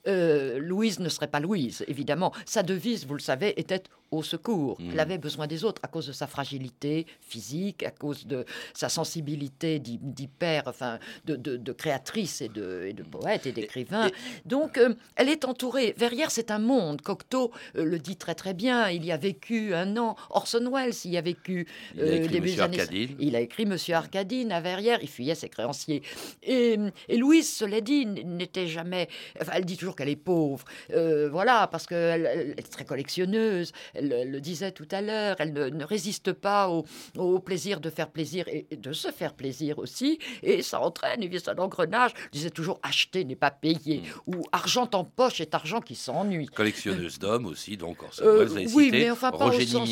euh, 0.07 0.59
Louise 0.59 0.99
ne 0.99 1.09
serait 1.09 1.27
pas 1.27 1.39
Louise, 1.39 1.83
évidemment. 1.87 2.33
Sa 2.45 2.63
devise, 2.63 3.05
vous 3.05 3.13
le 3.13 3.19
savez, 3.19 3.59
était 3.59 3.83
au 4.11 4.23
secours. 4.23 4.79
Mmh. 4.79 4.89
Elle 4.93 4.99
avait 4.99 5.17
besoin 5.17 5.47
des 5.47 5.63
autres 5.63 5.81
à 5.83 5.87
cause 5.87 6.07
de 6.07 6.11
sa 6.11 6.27
fragilité 6.27 7.05
physique, 7.21 7.83
à 7.83 7.91
cause 7.91 8.27
de 8.27 8.45
sa 8.73 8.89
sensibilité 8.89 9.79
d'hy- 9.79 9.99
d'hyper, 10.01 10.63
enfin, 10.67 10.99
de, 11.25 11.35
de- 11.35 11.57
de 11.57 11.71
créatrice 11.71 12.41
et 12.41 12.49
de, 12.49 12.83
et 12.87 12.93
de 12.93 13.03
poète 13.03 13.45
et 13.45 13.51
d'écrivain. 13.51 14.09
Donc, 14.45 14.77
euh, 14.77 14.93
elle 15.15 15.29
est 15.29 15.45
entourée. 15.45 15.93
Verrières, 15.97 16.31
c'est 16.31 16.51
un 16.51 16.59
monde. 16.59 17.01
Cocteau 17.01 17.51
euh, 17.75 17.85
le 17.85 17.99
dit 17.99 18.17
très 18.17 18.35
très 18.35 18.53
bien. 18.53 18.89
Il 18.89 19.05
y 19.05 19.11
a 19.11 19.17
vécu 19.17 19.73
un 19.73 19.95
an. 19.97 20.15
Orson 20.29 20.69
Welles 20.73 20.93
y 21.05 21.17
a 21.17 21.21
vécu. 21.21 21.67
Il 21.95 22.01
a 22.01 22.05
début 22.19 22.27
des 22.27 22.41
Monsieur 22.41 22.61
années- 22.63 22.79
Arcadine. 22.81 23.15
Il 23.19 23.35
a 23.35 23.39
écrit 23.39 23.65
Monsieur 23.65 23.95
Arcadine 23.95 24.51
à 24.51 24.59
Verrières. 24.61 24.99
Il 25.01 25.09
fuyait 25.09 25.35
ses 25.35 25.49
créanciers. 25.49 26.01
Et, 26.43 26.77
et 27.07 27.17
Louise, 27.17 27.49
cela 27.51 27.79
dit, 27.81 28.05
n'était 28.05 28.67
jamais. 28.67 29.07
Enfin, 29.39 29.53
elle 29.55 29.65
dit 29.65 29.77
toujours 29.77 29.95
qu'elle 29.95 30.09
est 30.09 30.15
pauvre. 30.15 30.65
Euh, 30.91 31.29
voilà, 31.29 31.67
parce 31.67 31.87
qu'elle 31.87 32.25
elle 32.25 32.49
est 32.57 32.69
très 32.71 32.83
collectionneuse. 32.85 33.71
Elle, 33.93 34.00
elle 34.11 34.31
le 34.31 34.41
disait 34.41 34.71
tout 34.71 34.87
à 34.91 35.01
l'heure. 35.01 35.35
Elle 35.39 35.53
ne, 35.53 35.69
ne 35.69 35.83
résiste 35.83 36.33
pas 36.33 36.69
au, 36.69 36.85
au 37.17 37.39
plaisir 37.39 37.79
de 37.79 37.89
faire 37.89 38.09
plaisir 38.09 38.47
et, 38.47 38.65
et 38.71 38.77
de 38.77 38.93
se 38.93 39.11
faire 39.11 39.33
plaisir 39.33 39.77
aussi. 39.79 40.17
Et 40.43 40.61
ça 40.61 40.79
entraîne, 40.81 41.21
un 41.47 41.57
engrenage. 41.57 42.11
Elle 42.25 42.29
disait 42.31 42.49
toujours 42.49 42.79
acheter 42.83 43.25
n'est 43.25 43.35
pas 43.35 43.51
payer. 43.51 44.01
Mm. 44.27 44.35
Ou 44.35 44.43
argent 44.51 44.89
en 44.93 45.03
poche 45.03 45.41
est 45.41 45.53
argent 45.53 45.81
qui 45.81 45.95
s'ennuie. 45.95 46.47
Collectionneuse 46.47 47.19
d'hommes 47.19 47.45
aussi, 47.45 47.77
donc 47.77 47.97
Euh, 48.21 48.39
Welles, 48.39 48.47
vous 48.47 48.57
avez 48.57 48.67
oui, 48.73 48.85
cité. 48.85 48.99
mais 48.99 49.11
enfin 49.11 49.31
pas 49.31 49.45
Roger 49.45 49.63
au 49.63 49.67
sens, 49.67 49.89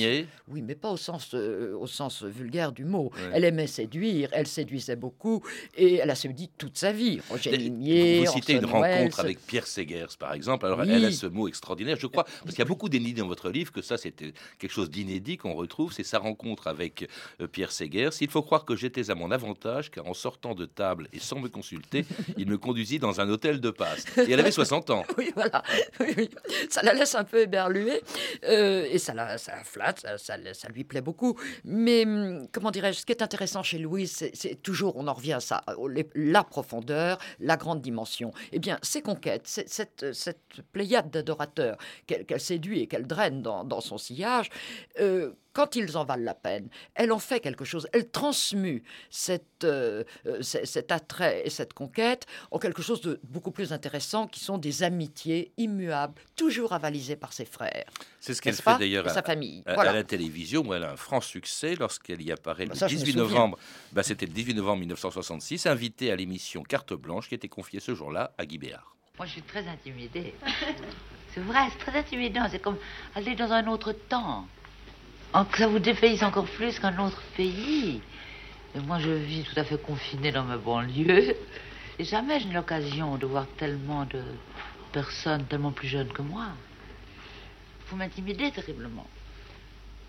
oui, 0.48 0.62
mais 0.62 0.76
pas 0.76 0.90
au 0.92 0.98
sens, 0.98 1.32
euh, 1.34 1.76
au 1.78 1.88
sens 1.88 2.24
vulgaire 2.24 2.72
du 2.72 2.86
mot. 2.86 3.12
Ouais. 3.16 3.30
Elle 3.34 3.44
aimait 3.46 3.68
séduire, 3.68 4.30
elle 4.32 4.48
séduisait 4.48 4.96
beaucoup, 4.96 5.44
et 5.78 5.96
elle 5.96 6.10
a 6.10 6.16
séduit 6.16 6.50
toute 6.58 6.78
sa 6.78 6.92
vie. 6.92 7.20
Roger 7.30 7.58
Nimier, 7.58 8.26
Vous 8.26 8.32
citez 8.32 8.54
une 8.54 8.66
rencontre 8.66 9.20
avec 9.20 9.40
Pierre 9.46 9.68
Segers, 9.68 10.08
par 10.18 10.34
exemple. 10.34 10.66
Alors, 10.66 10.80
Oui. 10.80 10.88
elle 10.92 11.06
a 11.06 11.12
ce 11.12 11.28
mot 11.28 11.48
extraordinaire, 11.48 11.98
je 12.00 12.08
crois, 12.08 12.24
parce 12.24 12.50
qu'il 12.52 12.60
y 12.60 12.62
a 12.62 12.66
beaucoup 12.66 12.90
d'énigmes 12.90 13.20
dans 13.20 13.28
votre 13.28 13.50
livre, 13.50 13.72
que 13.72 13.82
ça, 13.82 13.98
c'était 14.00 14.34
quelque 14.58 14.72
chose 14.72 14.90
d'inédit 14.90 15.38
qu'on 15.38 15.54
retrouve. 15.54 15.94
C'est 15.94 16.04
sa 16.04 16.18
rencontre 16.20 16.68
avec 16.68 17.08
euh, 17.42 17.48
Pierre 17.48 17.72
Segers. 17.72 18.10
Il 18.22 18.30
faut 18.30 18.42
croire 18.42 18.66
que 18.66 18.76
j'étais 18.76 19.10
à 19.12 19.16
mon 19.16 19.32
avantage, 19.32 19.92
car 19.92 20.08
en 20.08 20.14
sortant 20.14 20.56
de 20.56 20.66
table 20.66 21.08
et 21.14 21.20
sans 21.20 21.40
me 21.40 21.50
consulter, 21.50 22.06
il 22.38 22.48
me 22.48 22.58
conduisit 22.58 23.00
dans 23.00 23.22
un 23.22 23.30
hôtel 23.30 23.60
de 23.60 23.70
passe. 23.70 24.06
Et 24.18 24.32
elle 24.32 24.40
avait 24.40 24.52
60 24.52 24.90
ans. 24.90 25.04
Oui, 25.18 25.32
voilà. 25.36 25.62
Ça 26.70 26.82
la 26.82 26.94
laisse 26.94 27.14
un 27.16 27.26
peu 27.26 27.42
éberluée 27.42 28.02
euh, 28.46 28.88
et 28.90 28.98
ça 29.00 29.14
la, 29.14 29.38
ça 29.38 29.56
la 29.56 29.64
flatte, 29.66 30.00
ça, 30.18 30.18
ça, 30.18 30.70
lui 30.70 30.84
plaît 30.86 31.02
beaucoup. 31.02 31.38
Mais 31.66 32.06
hum, 32.06 32.48
comment 32.52 32.72
dirais-je, 32.72 33.00
ce 33.00 33.06
qui 33.06 33.12
est 33.12 33.22
intéressant 33.22 33.64
chez 33.64 33.80
Louise, 33.80 34.30
c'est- 34.34 34.62
toujours, 34.64 34.96
on 34.96 35.08
en 35.08 35.14
revient 35.14 35.34
à 35.34 35.40
ça, 35.42 35.64
la 36.16 36.44
profondeur, 36.44 37.18
la 37.40 37.58
grande 37.58 37.82
dimension. 37.82 38.32
Eh 38.54 38.60
bien, 38.60 38.80
ses 38.82 39.02
conquêtes, 39.02 39.44
cette, 39.46 40.14
cette 40.14 40.62
pléiade 40.72 41.10
d'adorateurs 41.12 41.78
qu'elle 42.08 42.26
qu'elle 42.26 42.40
séduit 42.40 42.80
et 42.82 42.88
qu'elle 42.88 43.08
draine 43.08 43.42
dans, 43.42 43.64
dans 43.64 43.82
son 43.90 43.98
sillage, 43.98 44.50
euh, 45.00 45.34
quand 45.54 45.76
ils 45.76 45.98
en 45.98 46.06
valent 46.06 46.24
la 46.24 46.36
peine, 46.36 46.70
elle 46.96 47.12
en 47.12 47.20
fait 47.20 47.40
quelque 47.42 47.66
chose. 47.66 47.88
Elle 47.92 48.10
transmue 48.10 48.84
cette, 49.10 49.64
euh, 49.64 50.04
euh, 50.26 50.42
cet 50.42 50.92
attrait 50.92 51.42
et 51.46 51.50
cette 51.50 51.74
conquête 51.74 52.26
en 52.52 52.60
quelque 52.60 52.82
chose 52.82 53.02
de 53.02 53.20
beaucoup 53.24 53.52
plus 53.52 53.74
intéressant, 53.74 54.28
qui 54.28 54.40
sont 54.40 54.58
des 54.58 54.84
amitiés 54.84 55.52
immuables, 55.58 56.14
toujours 56.36 56.72
avalisées 56.74 57.16
par 57.18 57.34
ses 57.34 57.46
frères. 57.46 57.86
C'est 58.22 58.34
ce 58.34 58.42
qu'elle 58.42 58.54
fait 58.54 58.78
d'ailleurs 58.78 59.08
à, 59.08 59.14
sa 59.14 59.24
famille. 59.24 59.64
à- 59.66 59.72
à 59.72 59.76
Voilà. 59.76 59.94
la 59.94 60.04
télévision, 60.04 60.62
où 60.66 60.74
elle 60.74 60.84
a 60.84 60.92
un 60.92 60.98
franc 60.98 61.20
succès 61.22 61.76
lorsqu'elle 61.76 62.22
y 62.22 62.32
apparaît 62.32 62.66
le 62.66 62.76
ça, 62.76 62.88
je 62.88 62.94
me 62.96 63.00
18 63.00 63.12
souviens. 63.14 63.24
novembre. 63.28 63.58
Bah, 63.92 64.04
C'était 64.04 64.28
le 64.28 64.34
18 64.34 64.54
novembre 64.54 64.80
1966, 64.82 65.66
invitée 65.66 66.12
à 66.12 66.16
l'émission 66.16 66.64
Carte 66.64 66.94
Blanche, 66.94 67.28
qui 67.28 67.36
était 67.36 67.50
confiée 67.50 67.80
ce 67.80 67.96
jour-là 67.96 68.34
à 68.38 68.46
Guy 68.46 68.58
Béard. 68.60 68.96
Moi, 69.18 69.26
je 69.26 69.32
suis 69.34 69.42
très 69.42 69.68
intimidée. 69.68 70.34
C'est 71.34 71.42
vrai, 71.42 71.60
c'est 71.72 71.80
très 71.80 72.00
intimidant. 72.00 72.48
C'est 72.50 72.60
comme 72.60 72.78
aller 73.16 73.36
dans 73.36 73.52
un 73.52 73.68
autre 73.68 73.92
temps. 73.94 74.48
Ça 75.34 75.68
vous 75.68 75.80
dépaysise 75.80 76.24
encore 76.24 76.46
plus 76.46 76.80
qu'un 76.80 76.98
autre 77.00 77.22
pays. 77.38 78.02
Moi, 78.76 79.00
je 79.00 79.12
vis 79.12 79.44
tout 79.44 79.60
à 79.60 79.64
fait 79.64 79.82
confinée 79.82 80.32
dans 80.32 80.44
ma 80.44 80.58
banlieue. 80.58 81.36
Et 82.00 82.04
jamais 82.04 82.40
je 82.40 82.48
n'ai 82.48 82.54
l'occasion 82.54 83.18
de 83.18 83.26
voir 83.26 83.46
tellement 83.58 84.06
de 84.06 84.22
personnes 84.92 85.46
tellement 85.46 85.72
plus 85.72 85.88
jeunes 85.88 86.12
que 86.12 86.22
moi. 86.22 86.48
Vous 87.88 87.98
m'intimidez 87.98 88.52
terriblement. 88.52 89.08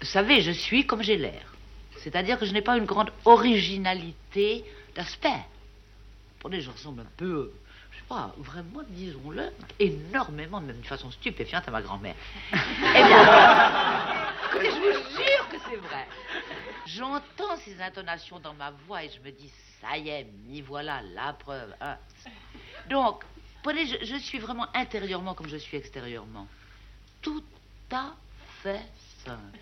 Vous 0.01 0.07
savez, 0.07 0.41
je 0.41 0.53
suis 0.53 0.87
comme 0.87 1.03
j'ai 1.03 1.17
l'air. 1.17 1.55
C'est-à-dire 1.99 2.39
que 2.39 2.47
je 2.47 2.53
n'ai 2.53 2.63
pas 2.63 2.79
une 2.79 2.87
grande 2.87 3.13
originalité 3.25 4.65
d'aspect. 4.95 5.45
Attendez, 6.39 6.61
je 6.61 6.71
ressemble 6.71 7.03
un 7.03 7.11
peu, 7.17 7.53
pas, 8.11 8.35
vraiment, 8.39 8.83
disons-le, 8.89 9.51
énormément, 9.79 10.61
même 10.61 10.75
d'une 10.75 10.85
façon 10.85 11.13
stupéfiante 11.13 11.67
à 11.69 11.71
ma 11.71 11.81
grand-mère. 11.81 12.17
eh 12.53 13.05
bien, 13.05 13.23
écoutez, 14.47 14.71
je 14.71 14.79
vous 14.81 15.17
jure 15.17 15.49
que 15.49 15.57
c'est 15.71 15.77
vrai. 15.77 16.07
J'entends 16.87 17.57
ces 17.65 17.81
intonations 17.81 18.41
dans 18.41 18.55
ma 18.55 18.73
voix 18.73 19.05
et 19.05 19.11
je 19.11 19.21
me 19.21 19.31
dis, 19.31 19.51
ça 19.81 19.97
y 19.97 20.09
est, 20.09 20.27
m'y 20.49 20.61
voilà, 20.61 21.03
la 21.15 21.33
preuve. 21.35 21.73
hein. 21.81 21.97
Donc, 22.89 23.23
prenez, 23.63 23.87
je, 23.87 24.05
je 24.05 24.17
suis 24.17 24.41
vraiment 24.41 24.67
intérieurement 24.75 25.35
comme 25.35 25.49
je 25.49 25.57
suis 25.57 25.77
extérieurement. 25.77 26.49
Tout 27.23 27.45
à 27.93 28.15
fait 28.63 28.83
simple. 29.25 29.59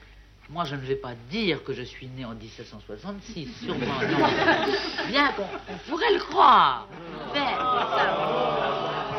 Moi, 0.50 0.64
je 0.64 0.74
ne 0.76 0.80
vais 0.80 0.96
pas 0.96 1.12
dire 1.30 1.62
que 1.62 1.74
je 1.74 1.82
suis 1.82 2.06
né 2.06 2.24
en 2.24 2.34
1766, 2.34 3.54
sûrement 3.64 3.84
non. 3.84 4.26
Bien 5.08 5.32
qu'on 5.32 5.42
on 5.42 5.76
pourrait 5.88 6.14
le 6.14 6.20
croire. 6.20 6.88
Mais, 7.34 7.40
ça, 7.40 8.16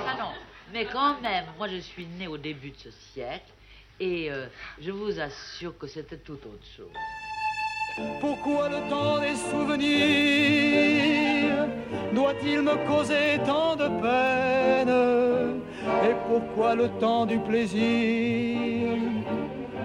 ça 0.06 0.16
non. 0.18 0.32
Mais 0.74 0.86
quand 0.86 1.22
même, 1.22 1.46
moi, 1.58 1.68
je 1.68 1.78
suis 1.78 2.08
né 2.18 2.28
au 2.28 2.38
début 2.38 2.72
de 2.72 2.78
ce 2.78 2.90
siècle 2.92 3.52
et 4.00 4.32
euh, 4.32 4.48
je 4.82 4.90
vous 4.92 5.20
assure 5.20 5.78
que 5.78 5.86
c'était 5.86 6.18
tout 6.18 6.34
autre 6.34 6.66
chose. 6.76 6.88
Pourquoi 8.22 8.70
le 8.70 8.90
temps 8.90 9.20
des 9.20 9.36
souvenirs 9.36 9.90
doit-il 12.14 12.62
me 12.62 12.76
causer 12.88 13.40
tant 13.46 13.76
de 13.76 13.88
peine? 14.02 14.90
Et 16.06 16.16
pourquoi 16.28 16.76
le 16.76 16.88
temps 17.00 17.26
du 17.26 17.38
plaisir 17.40 18.98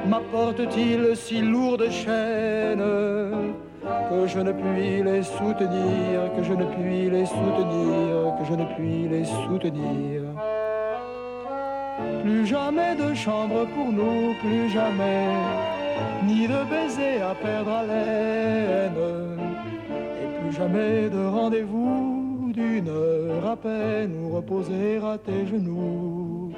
m'apporte-t-il 0.09 1.17
si 1.17 1.41
lourde 1.41 1.89
chaîne 1.91 2.85
que 4.11 4.27
je 4.27 4.39
ne 4.39 4.53
puis 4.53 5.03
les 5.03 5.23
soutenir, 5.23 6.33
que 6.37 6.43
je 6.43 6.53
ne 6.53 6.65
puis 6.65 7.11
les 7.11 7.27
soutenir, 7.27 8.35
que 8.39 8.45
je 8.49 8.55
ne 8.55 8.65
puis 8.75 9.09
les 9.09 9.25
soutenir? 9.25 10.23
Plus 12.23 12.47
jamais 12.47 12.95
de 12.97 13.15
chambre 13.15 13.67
pour 13.75 13.93
nous, 13.93 14.35
plus 14.43 14.69
jamais 14.71 15.29
ni 16.27 16.47
de 16.47 16.61
baiser 16.71 17.21
à 17.23 17.35
perdre 17.35 17.71
haleine, 17.71 19.03
et 20.23 20.41
plus 20.41 20.53
jamais 20.57 21.09
de 21.11 21.25
rendez-vous 21.27 22.53
d'une 22.53 22.89
heure 22.89 23.47
à 23.53 23.57
peine 23.57 24.15
où 24.23 24.37
reposer 24.37 24.99
à 24.99 25.19
tes 25.19 25.47
genoux. 25.47 26.53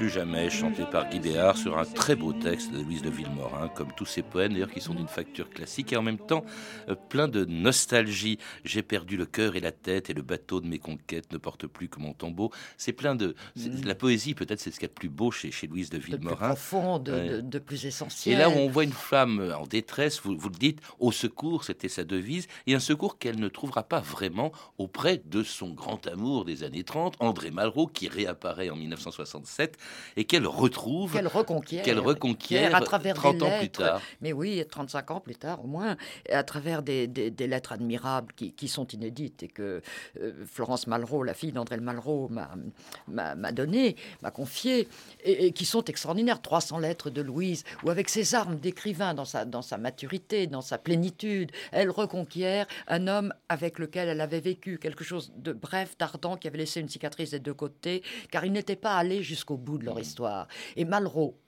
Plus 0.00 0.08
jamais, 0.08 0.48
chanté 0.48 0.84
par 0.90 1.10
Guy 1.10 1.20
Béard 1.20 1.58
sur 1.58 1.76
un 1.76 1.84
très 1.84 2.16
beau 2.16 2.32
texte 2.32 2.72
de 2.72 2.80
Louise 2.80 3.02
de 3.02 3.10
Villemorin, 3.10 3.68
comme 3.68 3.92
tous 3.94 4.06
ces 4.06 4.22
poèmes 4.22 4.54
d'ailleurs 4.54 4.70
qui 4.72 4.80
sont 4.80 4.94
d'une 4.94 5.08
facture 5.08 5.50
classique 5.50 5.92
et 5.92 5.96
en 5.98 6.00
même 6.02 6.16
temps 6.16 6.42
euh, 6.88 6.94
plein 6.94 7.28
de 7.28 7.44
nostalgie. 7.44 8.38
J'ai 8.64 8.82
perdu 8.82 9.18
le 9.18 9.26
cœur 9.26 9.56
et 9.56 9.60
la 9.60 9.72
tête 9.72 10.08
et 10.08 10.14
le 10.14 10.22
bateau 10.22 10.62
de 10.62 10.66
mes 10.66 10.78
conquêtes 10.78 11.30
ne 11.32 11.36
porte 11.36 11.66
plus 11.66 11.90
que 11.90 12.00
mon 12.00 12.14
tombeau. 12.14 12.50
C'est 12.78 12.94
plein 12.94 13.14
de... 13.14 13.34
c'est- 13.54 13.84
La 13.84 13.94
poésie 13.94 14.32
peut-être 14.32 14.58
c'est 14.58 14.70
ce 14.70 14.76
qu'il 14.76 14.84
y 14.84 14.86
a 14.86 14.88
de 14.88 14.94
plus 14.94 15.10
beau 15.10 15.30
chez, 15.30 15.50
chez 15.50 15.66
Louise 15.66 15.90
de 15.90 15.98
De 15.98 16.02
plus 16.02 16.12
Villemorin. 16.16 16.48
profond, 16.48 16.98
de, 16.98 17.12
Ouais. 17.12 17.28
de- 17.28 17.40
de 17.42 17.58
plus 17.58 17.84
Et 17.84 17.88
essentiel. 17.88 18.38
là 18.38 18.48
où 18.48 18.54
on 18.54 18.70
voit 18.70 18.84
une 18.84 18.92
femme 18.92 19.54
en 19.54 19.66
détresse, 19.66 20.22
vous, 20.22 20.34
vous 20.34 20.48
le 20.48 20.56
dites, 20.58 20.80
au 20.98 21.12
secours, 21.12 21.64
c'était 21.64 21.88
sa 21.90 22.04
devise, 22.04 22.46
et 22.66 22.74
un 22.74 22.80
secours 22.80 23.18
qu'elle 23.18 23.38
ne 23.38 23.48
trouvera 23.48 23.82
pas 23.82 24.00
vraiment 24.00 24.50
auprès 24.78 25.20
de 25.26 25.42
son 25.42 25.68
grand 25.74 26.06
amour 26.06 26.46
des 26.46 26.62
années 26.64 26.84
30, 26.84 27.16
André 27.20 27.50
Malraux, 27.50 27.86
qui 27.86 28.08
réapparaît 28.08 28.70
en 28.70 28.76
1967 28.76 29.76
et 30.16 30.24
qu'elle 30.24 30.46
retrouve, 30.46 31.12
qu'elle 31.12 31.26
reconquiert, 31.26 31.82
qu'elle 31.82 31.98
reconquiert 31.98 32.74
à 32.74 32.80
travers 32.80 33.14
30 33.14 33.36
des 33.36 33.42
ans 33.42 33.46
lettres, 33.46 33.58
plus 33.58 33.70
tard. 33.70 34.00
Mais 34.20 34.32
oui, 34.32 34.62
35 34.68 35.10
ans 35.10 35.20
plus 35.20 35.36
tard 35.36 35.64
au 35.64 35.66
moins, 35.66 35.96
à 36.30 36.42
travers 36.42 36.82
des, 36.82 37.06
des, 37.06 37.30
des 37.30 37.46
lettres 37.46 37.72
admirables 37.72 38.32
qui, 38.34 38.52
qui, 38.52 38.68
sont 38.68 38.86
inédites 38.88 39.42
et 39.42 39.48
que 39.48 39.82
euh, 40.20 40.32
Florence 40.46 40.86
Malraux, 40.86 41.22
la 41.22 41.34
fille 41.34 41.52
d'André 41.52 41.78
Malraux, 41.78 42.28
m'a 42.28 43.52
donné, 43.52 43.96
m'a 44.22 44.30
confié, 44.30 44.88
et, 45.24 45.46
et, 45.46 45.52
qui 45.52 45.64
sont 45.64 45.84
extraordinaires. 45.84 46.40
300 46.40 46.78
lettres 46.78 47.10
de 47.10 47.22
Louise, 47.22 47.64
où 47.84 47.90
avec 47.90 48.08
ses 48.08 48.34
armes 48.34 48.56
d'écrivain 48.56 49.14
dans 49.14 49.24
sa, 49.24 49.44
dans 49.44 49.62
sa 49.62 49.78
maturité, 49.78 50.46
dans 50.46 50.60
sa 50.60 50.78
plénitude, 50.78 51.50
elle 51.72 51.90
reconquiert 51.90 52.66
un 52.88 53.06
homme 53.06 53.32
avec 53.48 53.78
lequel 53.78 54.08
elle 54.08 54.20
avait 54.20 54.40
vécu 54.40 54.78
quelque 54.78 55.04
chose 55.04 55.32
de 55.36 55.52
bref, 55.52 55.96
d'ardent, 55.98 56.36
qui 56.36 56.48
avait 56.48 56.58
laissé 56.58 56.80
une 56.80 56.88
cicatrice 56.88 57.30
des 57.30 57.38
deux 57.38 57.54
côtés, 57.54 58.02
car 58.30 58.44
il 58.44 58.52
n'était 58.52 58.76
pas 58.76 58.96
allé 58.96 59.22
jusqu'au 59.22 59.56
bout 59.56 59.78
de 59.80 59.86
leur 59.86 59.98
histoire. 59.98 60.46
Et 60.76 60.84
Malraux, 60.84 61.39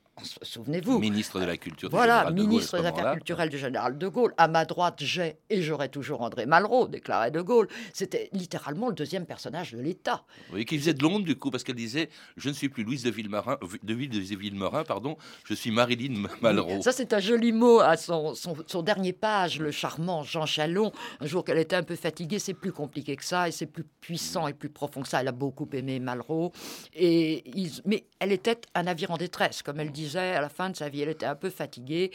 Souvenez-vous. 0.42 0.98
Ministre 0.98 1.40
de 1.40 1.46
la 1.46 1.57
Culture. 1.57 1.88
Voilà, 1.90 2.31
ministre 2.31 2.79
des 2.79 2.87
Affaires 2.87 3.14
culturelles 3.14 3.48
du 3.48 3.57
général 3.59 3.96
de 3.96 4.09
Gaulle. 4.09 4.35
À 4.37 4.46
ma 4.46 4.66
droite, 4.66 4.96
j'ai 5.01 5.37
et 5.48 5.62
j'aurai 5.62 5.88
toujours 5.88 6.20
André 6.20 6.44
Malraux, 6.44 6.87
déclarait 6.87 7.31
de 7.31 7.40
Gaulle. 7.40 7.68
C'était 7.94 8.29
littéralement 8.33 8.88
le 8.88 8.94
deuxième 8.94 9.25
personnage 9.25 9.72
de 9.72 9.79
l'État. 9.79 10.25
Oui, 10.53 10.66
qui 10.66 10.79
faisait 10.79 10.92
de 10.92 11.03
l'ombre 11.03 11.25
du 11.25 11.37
coup, 11.37 11.51
parce 11.51 11.64
qu'elle 11.64 11.77
disait 11.77 12.11
Je 12.37 12.51
ne 12.51 12.55
suis 12.55 12.68
plus 12.68 12.85
Louise 12.85 13.03
de 13.03 13.11
Villemarin, 13.11 13.59
de 13.83 13.94
Ville 13.94 14.11
de 14.11 14.18
Villemarin, 14.18 14.85
pardon, 14.85 15.16
je 15.44 15.55
suis 15.55 15.70
Marilyn 15.70 16.29
Malraux. 16.42 16.83
Ça, 16.83 16.92
c'est 16.92 17.14
un 17.14 17.20
joli 17.20 17.53
mot 17.53 17.81
à 17.81 17.96
son, 17.96 18.35
son, 18.35 18.55
son, 18.66 18.83
dernier 18.83 19.14
page, 19.14 19.61
le 19.61 19.70
charmant 19.70 20.25
Jean 20.25 20.44
Chalon. 20.44 20.92
Un 21.20 21.27
jour 21.27 21.42
qu'elle 21.42 21.59
était 21.59 21.77
un 21.77 21.83
peu 21.83 21.96
fatiguée, 21.96 22.38
c'est 22.38 22.55
plus 22.55 22.72
compliqué 22.72 23.16
que 23.16 23.25
ça 23.25 23.48
et 23.48 23.53
c'est 23.53 23.66
plus 23.66 23.85
puissant 24.01 24.46
et 24.46 24.53
plus 24.53 24.68
profond 24.68 25.01
que 25.01 25.09
ça. 25.09 25.22
Elle 25.22 25.29
a 25.29 25.33
beaucoup 25.33 25.68
aimé 25.72 26.01
Malraux. 26.01 26.53
Et 26.94 27.44
il, 27.57 27.70
mais 27.87 28.05
elle 28.18 28.33
était 28.33 28.61
un 28.75 28.83
navire 28.85 29.11
en 29.11 29.16
détresse, 29.16 29.62
comme 29.62 29.81
elle 29.81 29.90
dit 29.90 30.01
disait 30.02 30.32
à 30.32 30.40
la 30.40 30.48
fin 30.48 30.70
de 30.70 30.76
sa 30.76 30.88
vie. 30.88 31.02
Elle 31.02 31.08
était 31.08 31.26
un 31.26 31.34
peu 31.34 31.50
fatiguée 31.50 32.10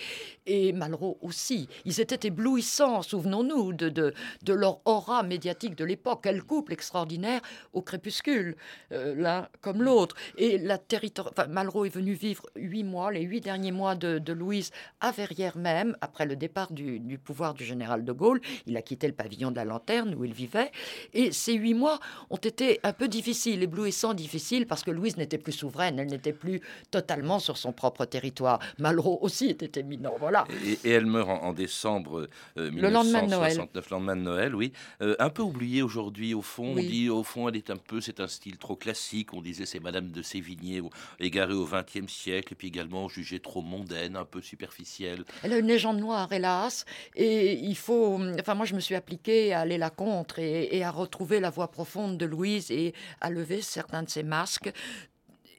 et 0.46 0.74
Malraux 0.74 1.18
aussi. 1.22 1.68
Ils 1.86 2.00
étaient 2.00 2.28
éblouissants, 2.28 3.02
souvenons-nous, 3.02 3.74
de, 3.74 3.90
de, 3.90 4.54
leur 4.54 4.80
aura 4.86 5.24
médiatique 5.24 5.76
de 5.76 5.86
l'époque. 5.86 6.22
Quel 6.24 6.44
couple 6.44 6.74
extraordinaire 6.74 7.42
au 7.74 7.82
crépuscule, 7.82 8.56
euh, 8.92 9.16
l'un 9.16 9.48
comme 9.62 9.82
l'autre. 9.82 10.16
Et 10.38 10.58
la 10.58 10.78
territoire... 10.78 11.32
Malraux 11.50 11.86
est 11.86 11.90
venu 11.90 12.14
vivre 12.14 12.44
huit 12.56 12.84
mois, 12.84 13.12
les 13.12 13.22
huit 13.22 13.42
derniers 13.42 13.72
mois 13.72 13.96
de, 13.96 14.20
de 14.20 14.34
Louise 14.34 14.72
à 15.00 15.12
Verrières 15.12 15.58
même, 15.58 15.96
après 16.02 16.26
le 16.26 16.36
départ 16.36 16.72
du, 16.72 17.00
du, 17.00 17.18
pouvoir 17.18 17.54
du 17.54 17.64
général 17.64 18.04
de 18.04 18.12
Gaulle. 18.12 18.42
Il 18.66 18.76
a 18.78 18.82
quitté 18.82 19.08
le 19.08 19.14
pavillon 19.14 19.52
de 19.52 19.56
la 19.56 19.66
Lanterne 19.66 20.16
où 20.16 20.26
il 20.26 20.34
vivait. 20.34 20.72
Et 21.14 21.32
ces 21.32 21.54
huit 21.54 21.74
mois 21.74 22.00
ont 22.30 22.38
été 22.38 22.80
un 22.84 22.94
peu 22.94 23.08
difficiles, 23.08 23.64
éblouissants, 23.64 24.14
difficiles, 24.14 24.68
parce 24.68 24.84
que 24.84 24.92
Louise 24.92 25.18
n'était 25.18 25.38
plus 25.38 25.54
souveraine, 25.54 26.00
elle 26.00 26.08
n'était 26.08 26.34
plus 26.34 26.62
totalement 26.92 27.40
sur 27.40 27.58
son 27.58 27.72
propre 27.78 28.04
territoire. 28.04 28.60
Malraux 28.78 29.20
aussi 29.22 29.46
était 29.46 29.80
éminent, 29.80 30.16
voilà. 30.20 30.46
Et, 30.66 30.78
et 30.84 30.92
elle 30.92 31.06
meurt 31.06 31.30
en, 31.30 31.44
en 31.44 31.54
décembre 31.54 32.28
euh, 32.58 32.70
le 32.72 32.90
lendemain 32.90 33.24
de 33.24 33.30
Noël. 33.30 33.52
1969, 33.54 33.90
lendemain 33.92 34.16
de 34.18 34.22
Noël, 34.22 34.56
oui. 34.56 34.74
Euh, 35.02 35.16
un 35.20 35.30
peu 35.30 35.44
oubliée 35.44 35.82
aujourd'hui, 35.82 36.34
au 36.34 36.42
fond. 36.42 36.74
Oui. 36.76 36.84
On 36.86 36.90
dit, 36.90 37.10
au 37.10 37.24
fond, 37.24 37.48
elle 37.48 37.56
est 37.56 37.70
un 37.70 37.78
peu, 37.78 38.02
c'est 38.02 38.20
un 38.20 38.28
style 38.28 38.58
trop 38.58 38.76
classique. 38.76 39.34
On 39.34 39.42
disait, 39.42 39.66
c'est 39.66 39.80
Madame 39.80 40.12
de 40.12 40.22
Sévigné, 40.22 40.82
égarée 41.20 41.54
au 41.54 41.66
XXe 41.66 42.12
siècle, 42.12 42.52
et 42.52 42.56
puis 42.56 42.68
également 42.68 43.08
jugée 43.08 43.40
trop 43.40 43.62
mondaine, 43.62 44.18
un 44.18 44.26
peu 44.26 44.42
superficielle. 44.42 45.24
Elle 45.44 45.54
a 45.54 45.58
une 45.60 45.68
légende 45.68 46.00
noire, 46.00 46.34
hélas, 46.34 46.86
et 47.16 47.54
il 47.54 47.78
faut. 47.78 48.20
Enfin, 48.40 48.56
moi, 48.56 48.66
je 48.66 48.74
me 48.76 48.80
suis 48.82 48.96
appliquée 48.96 49.54
à 49.54 49.62
aller 49.62 49.78
la 49.78 49.92
contre 49.92 50.40
et, 50.40 50.76
et 50.76 50.84
à 50.84 50.92
retrouver 50.92 51.40
la 51.40 51.52
voix 51.52 51.70
profonde 51.70 52.18
de 52.18 52.26
Louise 52.26 52.72
et 52.72 52.94
à 53.22 53.30
lever 53.30 53.62
certains 53.62 54.04
de 54.04 54.10
ses 54.10 54.24
masques 54.24 54.74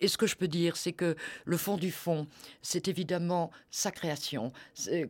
et 0.01 0.09
ce 0.09 0.17
que 0.17 0.27
je 0.27 0.37
peux 0.37 0.49
dire, 0.49 0.77
c'est 0.77 0.93
que 0.93 1.17
le 1.45 1.57
fond 1.57 1.77
du 1.77 1.91
fond, 1.91 2.27
c'est 2.63 2.89
évidemment 2.89 3.51
sa 3.71 3.91
création. 3.91 4.53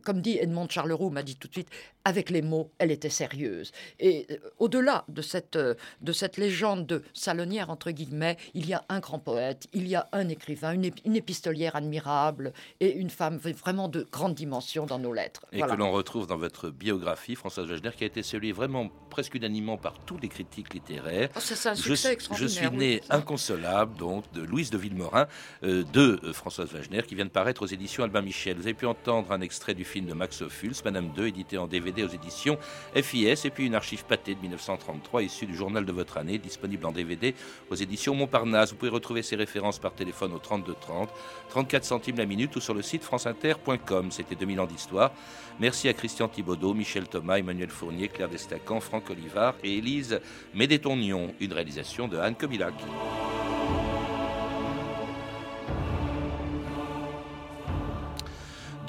Comme 0.03 0.21
dit 0.21 0.37
Edmond 0.37 0.67
Charleroux, 0.69 1.09
m'a 1.09 1.23
dit 1.23 1.35
tout 1.35 1.47
de 1.47 1.53
suite, 1.53 1.69
avec 2.05 2.29
les 2.29 2.41
mots, 2.41 2.71
elle 2.79 2.91
était 2.91 3.09
sérieuse. 3.09 3.71
Et 3.99 4.25
euh, 4.31 4.37
au-delà 4.57 5.05
de 5.09 5.21
cette, 5.21 5.55
euh, 5.57 5.75
de 6.01 6.11
cette 6.11 6.37
légende 6.37 6.87
de 6.87 7.03
salonnière, 7.13 7.69
entre 7.69 7.91
guillemets, 7.91 8.37
il 8.53 8.67
y 8.67 8.73
a 8.73 8.83
un 8.89 8.99
grand 8.99 9.19
poète, 9.19 9.67
il 9.73 9.87
y 9.87 9.95
a 9.95 10.07
un 10.11 10.27
écrivain, 10.29 10.73
une, 10.73 10.85
ép 10.85 10.95
une 11.05 11.15
épistolière 11.15 11.75
admirable 11.75 12.53
et 12.79 12.93
une 12.93 13.09
femme 13.09 13.37
vraiment 13.37 13.89
de 13.89 14.07
grande 14.11 14.33
dimension 14.33 14.85
dans 14.85 14.97
nos 14.97 15.13
lettres. 15.13 15.45
Et 15.51 15.59
voilà. 15.59 15.75
que 15.75 15.79
l'on 15.79 15.91
retrouve 15.91 16.25
dans 16.25 16.37
votre 16.37 16.69
biographie, 16.69 17.35
Françoise 17.35 17.67
Wagner, 17.67 17.91
qui 17.95 18.05
a 18.05 18.07
été 18.07 18.23
saluée 18.23 18.53
vraiment 18.53 18.89
presque 19.09 19.35
unanimement 19.35 19.77
par 19.77 19.99
tous 19.99 20.17
les 20.17 20.29
critiques 20.29 20.73
littéraires. 20.73 21.29
Oh, 21.35 21.39
un 21.39 21.75
succès 21.75 22.17
je, 22.31 22.35
je 22.35 22.47
suis 22.47 22.71
né 22.71 23.01
oui, 23.01 23.07
inconsolable, 23.09 23.97
donc, 23.97 24.31
de 24.33 24.41
Louise 24.41 24.71
de 24.71 24.77
Villemorin, 24.79 25.27
euh, 25.63 25.83
de 25.93 26.19
euh, 26.23 26.33
Françoise 26.33 26.71
Wagner, 26.73 27.03
qui 27.03 27.15
vient 27.15 27.25
de 27.25 27.29
paraître 27.29 27.61
aux 27.61 27.67
éditions 27.67 28.03
Albin 28.03 28.21
Michel. 28.21 28.57
Vous 28.57 28.63
avez 28.63 28.73
pu 28.73 28.85
entendre 28.85 29.31
un 29.31 29.41
extrait 29.41 29.73
du 29.73 29.85
film 29.85 30.07
de 30.07 30.13
Max 30.13 30.41
Ophuls, 30.41 30.73
Madame 30.83 31.09
2, 31.15 31.27
édité 31.27 31.57
en 31.57 31.67
DVD 31.67 32.03
aux 32.03 32.09
éditions 32.09 32.57
FIS, 32.95 33.45
et 33.45 33.49
puis 33.49 33.65
une 33.65 33.75
archive 33.75 34.05
pâtée 34.05 34.35
de 34.35 34.41
1933, 34.41 35.23
issue 35.23 35.45
du 35.45 35.55
journal 35.55 35.85
de 35.85 35.91
votre 35.91 36.17
année, 36.17 36.37
disponible 36.37 36.85
en 36.85 36.91
DVD 36.91 37.35
aux 37.69 37.75
éditions 37.75 38.15
Montparnasse. 38.15 38.71
Vous 38.71 38.77
pouvez 38.77 38.91
retrouver 38.91 39.21
ces 39.21 39.35
références 39.35 39.79
par 39.79 39.93
téléphone 39.93 40.33
au 40.33 40.39
32 40.39 40.75
30, 40.79 41.09
34 41.49 41.83
centimes 41.83 42.17
la 42.17 42.25
minute 42.25 42.55
ou 42.55 42.61
sur 42.61 42.73
le 42.73 42.81
site 42.81 43.03
franceinter.com. 43.03 44.11
C'était 44.11 44.35
2000 44.35 44.59
ans 44.59 44.65
d'histoire. 44.65 45.11
Merci 45.59 45.89
à 45.89 45.93
Christian 45.93 46.29
Thibaudot, 46.29 46.73
Michel 46.73 47.07
Thomas, 47.07 47.37
Emmanuel 47.37 47.69
Fournier, 47.69 48.07
Claire 48.07 48.29
Destacan, 48.29 48.79
Franck 48.79 49.09
Olivard 49.09 49.55
et 49.63 49.77
Élise 49.77 50.21
Médétonion, 50.53 51.33
une 51.39 51.53
réalisation 51.53 52.07
de 52.07 52.17
Anne 52.17 52.35
Kobilac. 52.35 52.73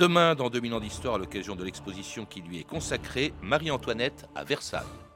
Demain, 0.01 0.35
dans 0.35 0.49
2000 0.49 0.73
ans 0.73 0.81
d'histoire, 0.81 1.17
à 1.17 1.19
l'occasion 1.19 1.55
de 1.55 1.63
l'exposition 1.63 2.25
qui 2.25 2.41
lui 2.41 2.59
est 2.59 2.65
consacrée, 2.65 3.35
Marie-Antoinette 3.43 4.27
à 4.35 4.45
Versailles. 4.45 4.81